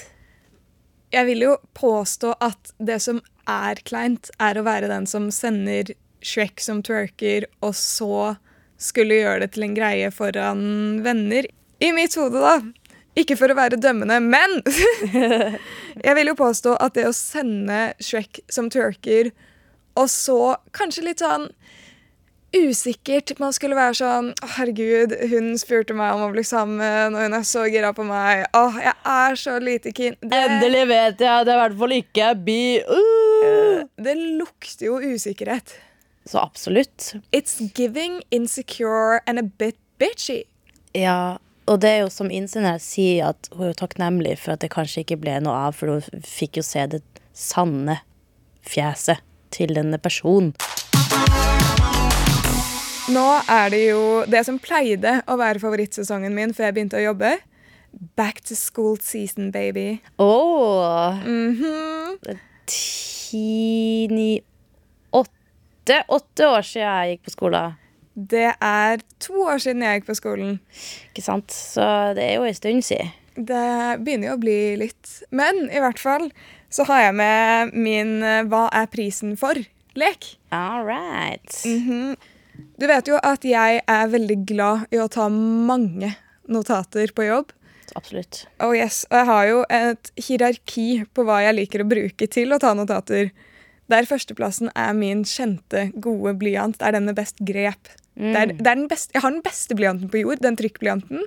Jeg 1.12 1.28
vil 1.28 1.44
jo 1.44 1.56
påstå 1.76 2.30
at 2.40 2.72
det 2.80 2.96
som 3.04 3.18
er 3.48 3.80
kleint, 3.88 4.30
er 4.42 4.58
å 4.58 4.66
være 4.66 4.90
den 4.90 5.06
som 5.10 5.30
sender 5.34 5.94
Shrek 6.22 6.62
som 6.62 6.82
twerker, 6.86 7.48
og 7.64 7.74
så 7.74 8.36
skulle 8.82 9.20
gjøre 9.20 9.44
det 9.44 9.52
til 9.54 9.66
en 9.66 9.76
greie 9.76 10.10
foran 10.14 10.62
venner. 11.04 11.48
I 11.82 11.90
mitt 11.94 12.14
hode, 12.18 12.42
da. 12.42 12.60
Ikke 13.18 13.36
for 13.36 13.52
å 13.52 13.58
være 13.58 13.80
dømmende, 13.82 14.20
men 14.24 14.60
jeg 16.06 16.14
vil 16.16 16.30
jo 16.30 16.38
påstå 16.38 16.78
at 16.80 16.94
det 16.96 17.08
å 17.10 17.16
sende 17.16 17.90
Shrek 18.00 18.40
som 18.52 18.70
twerker, 18.72 19.32
og 19.98 20.08
så 20.08 20.54
kanskje 20.72 21.04
litt 21.10 21.20
sånn 21.20 21.50
usikkert 22.56 23.32
Man 23.40 23.54
skulle 23.56 23.76
være 23.78 23.96
sånn 23.98 24.30
«Å, 24.36 24.48
Herregud, 24.56 25.14
hun 25.32 25.52
spurte 25.60 25.94
meg 25.96 26.14
om 26.16 26.26
å 26.26 26.32
bli 26.34 26.44
sammen, 26.46 27.16
og 27.16 27.24
hun 27.24 27.36
er 27.38 27.46
så 27.48 27.64
gira 27.70 27.92
på 27.96 28.04
meg. 28.06 28.44
Åh, 28.56 28.80
jeg 28.82 28.94
er 29.14 29.38
så 29.40 29.56
lite 29.62 29.92
keen. 29.96 30.16
Det- 30.20 30.40
vet 30.88 31.18
jeg 31.18 31.28
at 31.28 31.46
jeg 31.46 31.54
i 31.54 31.60
hvert 31.62 31.78
fall 31.78 31.96
ikke 31.96 32.26
er 32.30 32.34
bi. 32.34 32.60
Uh! 32.82 33.84
Det 33.96 34.16
lukter 34.16 34.86
jo 34.86 34.98
usikkerhet. 35.00 35.74
Så 36.26 36.38
absolutt. 36.38 37.14
It's 37.32 37.58
giving 37.74 38.22
insecure 38.30 39.20
and 39.26 39.38
a 39.38 39.42
bit 39.42 39.76
bitchy. 39.98 40.44
Ja, 40.94 41.38
og 41.66 41.80
det 41.80 41.90
er 41.90 42.00
jo 42.04 42.10
som 42.10 42.30
innsender 42.30 42.78
sier 42.82 43.32
at 43.32 43.48
hun 43.54 43.68
er 43.68 43.72
jo 43.72 43.80
takknemlig 43.86 44.36
for 44.42 44.54
at 44.54 44.62
det 44.64 44.70
kanskje 44.74 45.04
ikke 45.04 45.20
ble 45.22 45.38
noe 45.44 45.68
av, 45.68 45.76
for 45.78 45.94
hun 45.94 46.22
fikk 46.26 46.60
jo 46.60 46.66
se 46.66 46.86
det 46.86 47.02
sanne 47.32 48.00
fjeset 48.66 49.22
til 49.54 49.74
denne 49.76 49.98
personen. 50.02 50.52
Nå 53.12 53.24
er 53.50 53.70
det 53.72 53.80
jo 53.90 54.02
det 54.30 54.44
som 54.46 54.58
pleide 54.62 55.18
å 55.28 55.36
være 55.40 55.60
favorittsesongen 55.62 56.34
min 56.36 56.54
før 56.56 56.68
jeg 56.70 56.76
begynte 56.78 57.00
å 57.00 57.04
jobbe. 57.10 57.34
Back 58.16 58.40
to 58.48 58.54
school 58.56 58.96
season, 59.04 59.50
baby. 59.52 60.00
Åh, 60.18 61.18
Mhm. 61.24 62.18
ti, 62.66 64.06
ni, 64.10 64.40
åtte 65.12 66.04
Åtte 66.08 66.46
år 66.46 66.62
siden 66.62 66.86
jeg 66.86 67.18
gikk 67.18 67.24
på 67.26 67.30
skolen. 67.36 67.74
Det 68.14 68.54
er 68.62 68.98
to 69.18 69.32
år 69.48 69.58
siden 69.58 69.82
jeg 69.82 70.00
gikk 70.00 70.06
på 70.06 70.14
skolen. 70.16 70.60
Ikke 71.10 71.22
sant? 71.24 71.48
Så 71.50 72.14
det 72.14 72.22
er 72.22 72.34
jo 72.36 72.44
en 72.44 72.54
stund 72.54 72.82
siden. 72.84 73.10
Det 73.34 74.04
begynner 74.04 74.28
jo 74.28 74.34
å 74.36 74.40
bli 74.40 74.76
litt. 74.76 75.22
Men 75.32 75.68
i 75.70 75.80
hvert 75.80 75.98
fall 75.98 76.30
så 76.70 76.84
har 76.86 77.00
jeg 77.08 77.14
med 77.14 77.72
min 77.74 78.22
eh, 78.22 78.42
Hva 78.44 78.68
er 78.72 78.86
prisen 78.86 79.36
for?-lek. 79.36 80.36
All 80.52 80.84
right. 80.84 81.48
Mhm. 81.66 82.16
Du 82.80 82.86
vet 82.90 83.08
jo 83.08 83.18
at 83.22 83.44
jeg 83.46 83.82
er 83.86 84.12
veldig 84.12 84.38
glad 84.48 84.86
i 84.94 85.00
å 85.02 85.08
ta 85.12 85.28
mange 85.32 86.14
notater 86.50 87.12
på 87.14 87.26
jobb. 87.28 87.52
Absolutt. 87.98 88.46
Oh 88.64 88.72
yes, 88.74 89.04
Og 89.10 89.18
jeg 89.20 89.28
har 89.28 89.46
jo 89.50 89.62
et 89.68 90.12
hierarki 90.16 90.86
på 91.12 91.24
hva 91.28 91.42
jeg 91.44 91.58
liker 91.58 91.84
å 91.84 91.88
bruke 91.90 92.28
til 92.30 92.54
å 92.54 92.60
ta 92.62 92.72
notater. 92.78 93.32
Der 93.92 94.08
førsteplassen 94.08 94.70
er 94.78 94.94
min 94.96 95.26
kjente, 95.28 95.90
gode 96.00 96.32
blyant. 96.40 96.78
Det 96.80 96.88
er 96.88 96.96
den 96.96 97.10
med 97.10 97.18
best 97.18 97.42
grep. 97.44 97.92
Det 98.16 98.36
er, 98.36 98.52
det 98.52 98.68
er 98.68 98.76
den 98.76 98.88
beste, 98.90 99.12
jeg 99.14 99.24
har 99.24 99.32
den 99.32 99.44
beste 99.44 99.76
blyanten 99.76 100.10
på 100.12 100.20
jord, 100.20 100.40
den 100.44 100.56
trykkblyanten. 100.56 101.24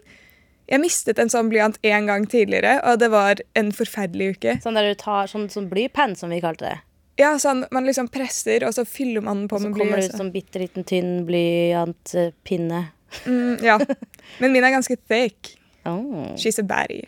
Jeg 0.69 0.82
mistet 0.82 1.19
en 1.21 1.30
sånn 1.30 1.50
blyant 1.52 1.78
én 1.86 2.08
gang 2.10 2.26
tidligere, 2.30 2.80
og 2.89 3.00
det 3.02 3.12
var 3.13 3.41
en 3.58 3.71
forferdelig 3.74 4.36
uke. 4.38 4.56
Sånn 4.63 4.78
der 4.78 4.89
du 4.89 4.98
tar 4.98 5.30
sånn, 5.30 5.48
sånn 5.54 5.69
blypenn, 5.69 6.15
som 6.17 6.34
vi 6.34 6.41
kalte 6.41 6.69
det. 6.71 6.78
Ja, 7.19 7.36
sånn, 7.39 7.63
Man 7.71 7.88
liksom 7.88 8.10
presser, 8.12 8.65
og 8.67 8.73
så 8.75 8.84
fyller 8.88 9.23
man 9.23 9.43
den 9.43 9.51
på 9.51 9.60
Så 9.60 9.67
med 9.67 9.75
bly. 9.75 9.80
Så 9.80 9.86
kommer 9.86 10.01
det 10.01 10.10
ut 10.12 10.17
som 10.19 10.32
bitte 10.34 10.60
liten 10.60 10.88
tynn 10.88 11.13
blyantpinne. 11.28 12.82
Mm, 13.25 13.63
ja. 13.63 13.78
Men 14.41 14.51
min 14.51 14.65
er 14.67 14.75
ganske 14.75 14.97
thick. 15.08 15.56
Oh. 15.88 16.34
She's 16.36 16.60
a 16.60 16.65
baddie. 16.67 17.08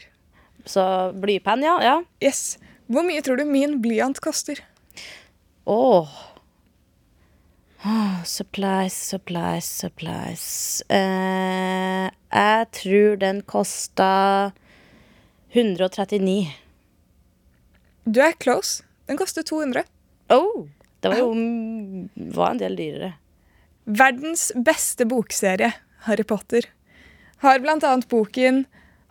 Så 0.68 0.84
blypenn, 1.20 1.64
ja. 1.66 1.76
ja. 1.84 1.98
Yes. 2.24 2.58
Hvor 2.88 3.04
mye 3.08 3.24
tror 3.24 3.40
du 3.40 3.46
min 3.48 3.80
blyant 3.84 4.20
koster? 4.24 4.62
Åh. 5.68 6.08
oh, 7.84 8.24
Supplies, 8.24 8.96
supplies, 8.96 9.68
supplies. 9.82 10.46
Eh, 10.88 12.08
jeg 12.32 12.72
tror 12.80 13.20
den 13.20 13.42
kosta 13.44 14.52
139. 15.52 16.48
Du 18.08 18.22
er 18.24 18.36
close. 18.40 18.84
Den 19.08 19.20
koster 19.20 19.44
200. 19.44 19.84
Oh, 20.34 20.68
det 21.02 21.12
var 21.12 21.22
jo 21.22 21.32
var 22.36 22.52
en 22.52 22.62
del 22.62 22.76
dyrere. 22.80 23.14
Verdens 23.88 24.50
beste 24.56 25.06
bokserie, 25.08 25.72
Harry 26.08 26.26
Potter, 26.28 26.68
har 27.44 27.62
annet 27.64 28.08
boken 28.10 28.66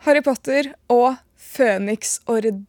Harry 0.05 0.21
Potter 0.21 0.73
og 0.91 1.15
Føniksordenen. 1.37 2.65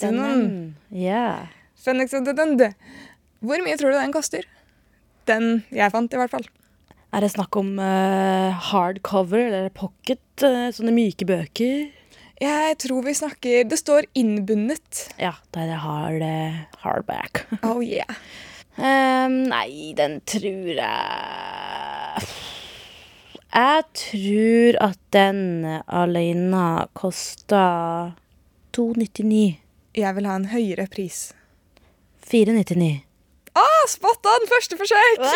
Den, 0.00 0.74
ja. 0.90 1.46
Føniksorden. 1.80 2.74
Hvor 3.40 3.64
mye 3.64 3.76
tror 3.76 3.92
du 3.92 3.98
den 4.00 4.12
koster? 4.12 4.44
Den 5.28 5.62
jeg 5.70 5.92
fant, 5.92 6.12
i 6.12 6.20
hvert 6.20 6.32
fall. 6.32 6.46
Er 7.12 7.24
det 7.24 7.32
snakk 7.32 7.56
om 7.58 7.74
uh, 7.80 8.54
hardcover 8.70 9.40
eller 9.48 9.72
pocket? 9.74 10.22
Uh, 10.42 10.68
sånne 10.74 10.94
myke 10.94 11.26
bøker? 11.28 11.88
Jeg 12.40 12.76
tror 12.80 13.02
vi 13.04 13.12
snakker 13.14 13.66
Det 13.68 13.76
står 13.78 14.06
innbundet. 14.16 15.10
Ja, 15.20 15.34
det 15.52 15.64
er 15.64 15.68
det 15.74 15.80
hard, 15.82 16.22
hardback. 16.84 17.42
Oh 17.68 17.82
yeah. 17.84 18.14
Um, 18.80 19.42
nei, 19.50 19.92
den 19.98 20.20
tror 20.24 20.70
jeg 20.72 22.22
Jeg 23.50 23.82
tror 23.98 24.78
at 24.86 25.00
den 25.12 25.66
alene 25.84 26.86
kosta 26.96 27.64
299. 28.72 29.58
Jeg 29.98 30.16
vil 30.16 30.28
ha 30.30 30.36
en 30.38 30.48
høyere 30.54 30.86
pris. 30.88 31.34
499. 32.30 33.02
Ah, 33.58 33.84
spot 33.90 34.24
on! 34.30 34.46
Første 34.48 34.78
forsøk! 34.80 35.26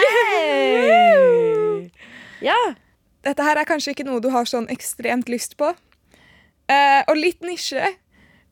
Ja. 2.45 2.57
Dette 3.25 3.41
her 3.47 3.57
er 3.57 3.65
kanskje 3.65 3.95
ikke 3.95 4.05
noe 4.05 4.21
du 4.21 4.27
har 4.29 4.45
sånn 4.45 4.67
ekstremt 4.73 5.31
lyst 5.33 5.55
på. 5.57 5.71
Eh, 6.71 7.03
og 7.09 7.19
litt 7.19 7.45
nisje. 7.45 7.93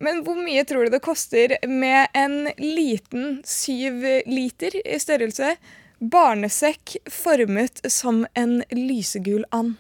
Men 0.03 0.25
hvor 0.27 0.35
mye 0.41 0.65
tror 0.67 0.89
du 0.89 0.97
det 0.97 1.03
koster 1.05 1.55
med 1.71 2.11
en 2.19 2.51
liten 2.59 3.39
syv 3.47 4.03
liter 4.27 4.75
i 4.83 4.99
størrelse 4.99 5.55
barnesekk 6.03 6.97
formet 7.07 7.79
som 7.87 8.25
en 8.35 8.61
lysegul 8.75 9.47
and? 9.55 9.79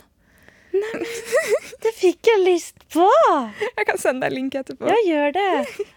Det 1.83 1.91
fikk 1.99 2.31
jeg 2.31 2.45
lyst 2.47 2.85
på! 2.95 3.09
Jeg 3.61 3.87
kan 3.89 3.99
sende 4.01 4.25
deg 4.25 4.37
link 4.37 4.55
etterpå. 4.57 4.87
Ja, 4.89 4.99
gjør 5.05 5.35
det. 5.35 5.49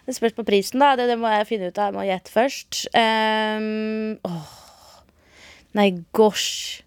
Det 0.08 0.16
spørs 0.16 0.34
på 0.36 0.44
prisen, 0.46 0.82
da. 0.82 0.96
Det, 0.98 1.06
det 1.08 1.16
må 1.20 1.30
jeg 1.32 1.46
finne 1.48 1.70
ut 1.70 1.78
av. 1.78 1.92
Jeg 1.92 1.96
må 1.96 2.06
gjette 2.08 2.34
først. 2.34 2.80
Um, 2.90 4.18
åh. 4.26 4.50
Nei, 5.78 5.88
gosh. 6.16 6.82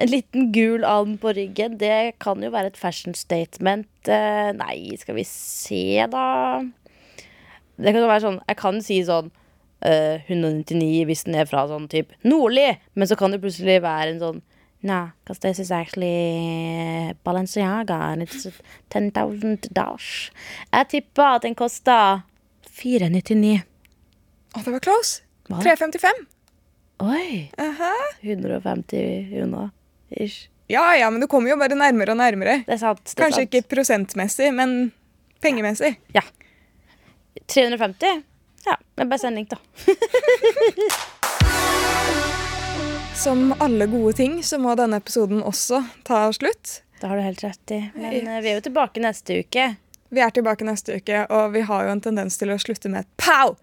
En 0.00 0.08
liten 0.08 0.52
gul 0.54 0.84
and 0.88 1.18
på 1.20 1.34
ryggen, 1.36 1.76
det 1.78 2.14
kan 2.22 2.40
jo 2.42 2.50
være 2.50 2.72
et 2.72 2.80
fashion 2.80 3.14
statement. 3.14 3.90
Eh, 4.08 4.52
nei, 4.56 4.96
skal 5.00 5.18
vi 5.18 5.24
se, 5.28 6.06
da. 6.12 6.62
Det 7.76 7.92
kan 7.92 8.02
jo 8.02 8.08
være 8.08 8.24
sånn 8.24 8.40
Jeg 8.46 8.58
kan 8.60 8.80
si 8.84 8.98
sånn 9.04 9.30
eh, 9.84 10.22
199 10.28 11.04
hvis 11.08 11.24
den 11.26 11.36
er 11.40 11.48
fra 11.48 11.64
sånn 11.70 11.88
type 11.90 12.14
Nordli, 12.28 12.68
men 12.94 13.08
så 13.08 13.16
kan 13.18 13.32
det 13.34 13.40
plutselig 13.42 13.80
være 13.84 14.14
en 14.14 14.22
sånn 14.22 14.42
Nah, 14.82 15.10
because 15.22 15.38
this 15.38 15.60
is 15.60 15.70
actually 15.70 17.14
Balenciaga 17.24 18.12
and 18.12 18.22
it's 18.22 18.48
10,000 18.90 19.68
dollars. 19.70 20.32
Jeg 20.72 20.88
tipper 20.88 21.36
at 21.36 21.42
den 21.42 21.54
koster 21.54 22.24
499. 22.66 23.62
Å, 24.56 24.64
det 24.64 24.72
var 24.74 24.82
close. 24.82 25.22
Hva? 25.46 25.60
355. 25.62 26.26
Oi! 27.06 27.50
Aha. 27.62 27.92
150 28.26 29.38
unna. 29.44 29.68
Ish. 30.16 30.48
Ja, 30.72 30.96
ja, 30.96 31.10
men 31.10 31.20
du 31.20 31.26
kommer 31.28 31.50
jo 31.52 31.56
bare 31.60 31.76
nærmere 31.76 32.14
og 32.14 32.20
nærmere. 32.20 32.58
Det 32.66 32.76
er 32.76 32.80
sant. 32.80 33.02
Det 33.04 33.16
er 33.18 33.22
Kanskje 33.24 33.42
sant. 33.42 33.54
ikke 33.54 33.68
prosentmessig, 33.74 34.52
men 34.56 34.92
pengemessig. 35.44 35.96
Ja. 36.16 36.22
350? 37.52 38.22
Ja, 38.64 38.76
men 38.96 39.08
bare 39.10 39.18
send 39.18 39.36
link, 39.36 39.50
da. 39.50 39.58
Som 43.22 43.54
alle 43.58 43.86
gode 43.86 44.12
ting 44.12 44.38
så 44.42 44.58
må 44.58 44.74
denne 44.78 44.96
episoden 45.02 45.42
også 45.46 45.82
ta 46.06 46.24
slutt. 46.34 46.82
Det 47.00 47.06
har 47.10 47.16
du 47.18 47.22
helt 47.22 47.42
rett 47.44 47.70
i. 47.74 47.80
Men 47.94 48.28
eh, 48.28 48.40
vi 48.42 48.50
er 48.52 48.56
jo 48.60 48.64
tilbake 48.68 49.02
neste 49.02 49.40
uke. 49.42 49.74
Vi 50.12 50.20
er 50.22 50.30
tilbake 50.34 50.64
neste 50.66 50.96
uke, 51.00 51.24
og 51.32 51.52
vi 51.54 51.60
har 51.68 51.86
jo 51.86 51.92
en 51.94 52.02
tendens 52.04 52.38
til 52.40 52.52
å 52.54 52.58
slutte 52.62 52.90
med 52.92 53.04
et 53.04 53.12
pow! 53.20 53.56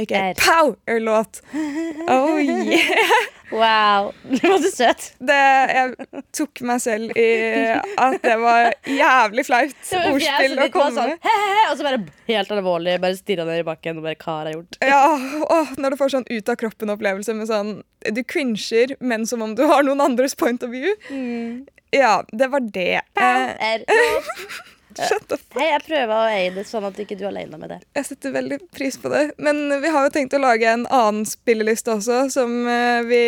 Ikke 0.00 0.16
Er. 0.16 0.34
pow-låt. 0.40 1.42
Oh 2.08 2.38
yeah. 2.40 3.28
Wow! 3.52 4.14
Det 4.24 4.48
var 4.48 4.58
så 4.64 4.70
søt. 4.76 5.02
Det, 5.20 5.34
jeg 5.76 6.22
tok 6.32 6.62
meg 6.64 6.78
selv 6.80 7.10
i 7.20 7.26
at 8.00 8.14
det 8.24 8.36
var 8.40 8.70
jævlig 8.88 9.44
flaut 9.44 9.90
ordspill 9.98 10.56
å 10.56 10.68
komme 10.72 10.94
sånn, 10.96 11.12
med. 11.12 11.28
Og 11.68 11.76
så 11.76 11.84
bare 11.84 12.00
helt 12.30 12.54
alvorlig, 12.56 12.94
bare 13.02 13.18
stirra 13.18 13.44
ned 13.44 13.60
i 13.60 13.66
bakken 13.68 14.00
og 14.00 14.06
bare 14.08 14.16
hva 14.24 14.38
har 14.38 14.48
jeg 14.48 14.56
gjort? 14.56 14.80
Ja, 14.88 15.02
og 15.52 15.76
Når 15.76 15.92
du 15.92 16.00
får 16.00 16.14
sånn 16.16 16.26
ut 16.32 16.48
av 16.48 16.56
kroppen-opplevelse 16.64 17.36
med 17.36 17.52
sånn 17.52 17.74
Du 18.08 18.22
cringer, 18.24 18.96
men 19.04 19.28
som 19.28 19.44
om 19.44 19.52
du 19.58 19.66
har 19.68 19.84
noen 19.84 20.00
andres 20.00 20.32
point 20.32 20.64
of 20.64 20.72
view. 20.72 20.96
Ja, 21.92 22.22
det 22.32 22.48
var 22.56 22.64
det. 22.72 23.02
Pow, 23.12 23.52
Er 23.60 23.84
lov. 23.84 24.32
shut 24.98 25.26
the 25.30 25.38
Hei, 25.56 25.66
jeg 25.68 25.82
prøver 25.86 26.12
å 26.14 26.28
eie 26.32 26.52
det 26.54 26.64
sånn 26.68 26.86
at 26.88 27.00
ikke 27.02 27.16
du 27.18 27.26
er 27.26 27.32
alene 27.32 27.58
med 27.60 27.74
det. 27.74 27.80
Jeg 27.98 28.08
setter 28.08 28.32
veldig 28.34 28.58
pris 28.72 28.96
på 29.00 29.10
det. 29.12 29.24
Men 29.42 29.66
vi 29.82 29.90
har 29.92 30.06
jo 30.06 30.14
tenkt 30.14 30.36
å 30.36 30.40
lage 30.42 30.68
en 30.68 30.86
annen 30.88 31.26
spilleliste 31.28 31.92
også, 31.98 32.24
som 32.32 32.54
eh, 32.70 33.02
vi 33.08 33.22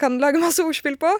kan 0.00 0.20
lage 0.22 0.42
masse 0.42 0.62
ordspill 0.62 0.98
på. 1.00 1.10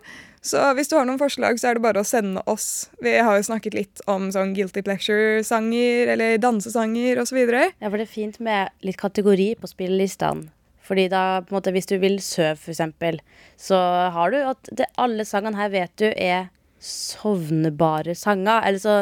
Så 0.45 0.61
hvis 0.77 0.91
du 0.91 0.99
har 0.99 1.07
noen 1.09 1.21
forslag, 1.21 1.57
så 1.57 1.71
er 1.71 1.79
det 1.79 1.85
bare 1.87 2.03
å 2.03 2.07
sende 2.07 2.43
oss. 2.51 2.91
Vi 3.03 3.15
har 3.17 3.39
jo 3.39 3.47
snakket 3.47 3.77
litt 3.79 4.03
om 4.11 4.29
sånn 4.35 4.53
guilty 4.57 4.83
pleasure-sanger 4.85 6.13
eller 6.15 6.37
dansesanger 6.43 7.23
osv. 7.23 7.39
Ja, 7.49 7.89
for 7.89 7.97
det 7.97 8.05
er 8.05 8.13
fint 8.13 8.37
med 8.45 8.75
litt 8.85 9.01
kategori 9.01 9.55
på 9.63 9.71
spillelistene. 9.73 10.51
Fordi 10.85 11.07
da, 11.09 11.41
på 11.41 11.55
en 11.55 11.57
måte, 11.57 11.73
hvis 11.73 11.89
du 11.89 11.97
vil 11.97 12.19
søv, 12.21 12.61
eksempel, 12.69 13.23
så 13.57 13.79
har 14.13 14.35
du 14.35 14.43
at 14.45 14.69
det, 14.69 14.91
alle 15.01 15.25
sangene 15.25 15.57
her 15.57 15.73
vet 15.73 15.95
du 15.97 16.11
er 16.13 16.51
sovnebare 16.85 18.15
sanger. 18.19 18.63
Eller 18.69 18.79
så, 18.83 18.97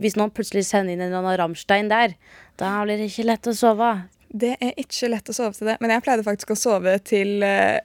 hvis 0.00 0.16
noen 0.18 0.32
plutselig 0.34 0.64
sender 0.68 0.94
inn 0.94 1.00
en 1.04 1.08
eller 1.12 1.22
annen 1.24 1.38
Rammstein 1.40 1.90
der, 1.92 2.16
da 2.60 2.72
blir 2.84 3.00
det 3.00 3.10
ikke 3.10 3.28
lett 3.30 3.48
å 3.50 3.54
sove. 3.56 3.92
Det 4.30 4.52
er 4.62 4.74
ikke 4.78 5.08
lett 5.10 5.30
å 5.32 5.34
sove 5.34 5.56
til 5.56 5.70
det, 5.72 5.78
men 5.82 5.90
jeg 5.90 6.04
pleide 6.06 6.22
faktisk 6.26 6.52
å 6.54 6.58
sove 6.58 6.92
til 7.02 7.42
uh, 7.42 7.78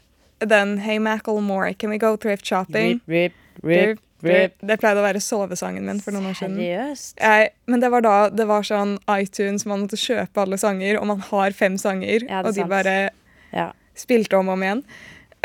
den 0.45 0.75
Hey 0.83 0.99
Macklemore, 1.01 1.71
Can 1.73 1.89
We 1.89 1.97
Go 2.01 2.15
Thrift 2.21 2.45
Shopping? 2.45 2.99
Rip, 3.09 3.33
rip, 3.63 3.63
rip, 3.65 4.01
rip. 4.21 4.53
Det 4.61 4.77
pleide 4.81 5.01
å 5.01 5.05
være 5.07 5.21
sovesangen 5.23 5.85
min 5.87 6.01
for 6.03 6.13
noen 6.13 6.29
år 6.29 6.37
siden. 6.37 6.59
Seriøst? 6.61 7.15
Jeg, 7.23 7.49
men 7.71 7.81
det 7.81 7.89
var 7.95 8.05
da 8.05 8.13
det 8.29 8.45
var 8.49 8.61
sånn 8.67 8.97
iTunes, 9.15 9.65
man 9.65 9.85
måtte 9.87 9.97
kjøpe 9.97 10.43
alle 10.45 10.59
sanger, 10.61 10.99
og 11.01 11.09
man 11.15 11.25
har 11.31 11.55
fem 11.57 11.79
sanger, 11.81 12.27
Ja, 12.29 12.43
og 12.43 12.51
de 12.53 12.61
sant. 12.61 12.69
bare 12.75 12.95
Ja. 13.55 13.71
spilte 13.97 14.37
om 14.37 14.49
og 14.49 14.59
om 14.59 14.67
igjen. 14.67 14.83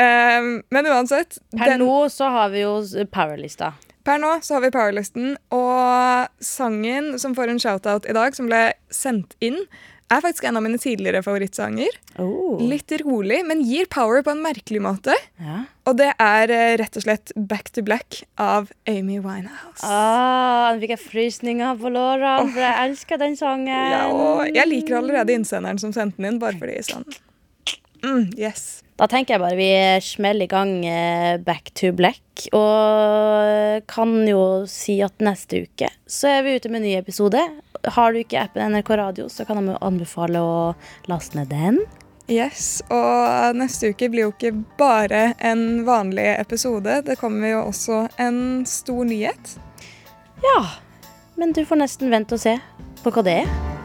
Um, 0.00 0.46
men 0.72 0.86
uansett 0.88 1.38
Per 1.56 1.64
den- 1.68 1.80
nå 1.80 2.08
så 2.12 2.28
har 2.32 2.48
vi 2.52 2.60
jo 2.62 2.76
Powerlista. 3.12 3.72
Per 4.06 4.20
nå 4.20 4.32
så 4.42 4.56
har 4.56 4.64
vi 4.64 4.72
Powerlisten, 4.74 5.34
og 5.52 6.44
sangen 6.44 7.14
som 7.20 7.34
får 7.36 7.52
en 7.52 7.62
shoutout 7.62 8.08
i 8.08 8.16
dag, 8.16 8.36
som 8.36 8.48
ble 8.48 8.70
sendt 8.94 9.36
inn, 9.44 9.58
er 10.10 10.22
faktisk 10.24 10.44
en 10.48 10.58
av 10.58 10.64
mine 10.64 10.78
tidligere 10.80 11.22
favorittsanger. 11.22 11.94
Oh. 12.18 12.58
Litt 12.66 12.90
rolig, 13.04 13.44
men 13.46 13.62
gir 13.62 13.86
power 13.92 14.24
på 14.26 14.32
en 14.34 14.42
merkelig 14.42 14.82
måte. 14.82 15.14
Ja. 15.38 15.60
Og 15.86 16.00
det 16.00 16.08
er 16.16 16.50
eh, 16.54 16.72
rett 16.80 16.98
og 16.98 17.04
slett 17.04 17.30
Back 17.36 17.70
to 17.76 17.84
Black 17.86 18.24
av 18.40 18.72
Amy 18.90 19.20
Winehouse. 19.22 19.86
Ah, 19.86 20.72
nå 20.72 20.82
fikk 20.82 20.96
jeg 20.96 21.04
frysninger 21.04 21.78
på 21.78 21.94
lårene, 21.94 22.50
for 22.50 22.64
jeg 22.64 22.88
elsker 22.88 23.22
den 23.22 23.38
sangen. 23.38 23.70
Ja, 23.70 24.04
jeg 24.50 24.70
liker 24.72 24.98
allerede 24.98 25.36
innsenderen 25.36 25.78
som 25.82 25.94
sendte 25.94 26.18
den 26.18 26.32
inn, 26.32 26.42
bare 26.42 26.58
fordi 26.58 26.80
sånn 26.90 27.06
mm, 28.02 28.32
Yes. 28.40 28.80
Da 29.00 29.06
tenker 29.08 29.32
jeg 29.32 29.40
bare 29.40 29.56
vi 29.56 29.68
smeller 30.04 30.44
i 30.44 30.50
gang 30.50 30.72
eh, 30.84 31.38
Back 31.40 31.70
to 31.78 31.88
Black. 31.96 32.20
Og 32.52 33.86
kan 33.88 34.12
jo 34.28 34.42
si 34.68 34.98
at 35.04 35.24
neste 35.24 35.62
uke 35.64 35.88
så 36.04 36.28
er 36.28 36.44
vi 36.44 36.58
ute 36.60 36.68
med 36.68 36.82
en 36.82 36.86
ny 36.88 36.92
episode. 36.98 37.40
Har 37.96 38.12
du 38.12 38.20
ikke 38.20 38.42
appen 38.42 38.74
NRK 38.74 38.92
Radio, 39.00 39.30
så 39.32 39.46
kan 39.48 39.62
jeg 39.62 39.80
anbefale 39.80 40.42
å 40.44 40.60
laste 41.08 41.40
ned 41.40 41.48
den. 41.48 41.80
Yes, 42.30 42.82
Og 42.92 43.56
neste 43.58 43.90
uke 43.90 44.10
blir 44.12 44.28
jo 44.28 44.34
ikke 44.34 44.52
bare 44.78 45.32
en 45.40 45.86
vanlig 45.88 46.28
episode. 46.36 47.00
Det 47.08 47.16
kommer 47.18 47.56
jo 47.56 47.64
også 47.72 48.04
en 48.20 48.66
stor 48.68 49.02
nyhet. 49.08 49.56
Ja, 50.44 50.60
men 51.40 51.56
du 51.56 51.64
får 51.64 51.80
nesten 51.86 52.12
vente 52.12 52.36
og 52.36 52.44
se 52.44 52.58
på 53.00 53.16
hva 53.16 53.24
det 53.24 53.40
er. 53.46 53.79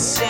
say 0.00 0.29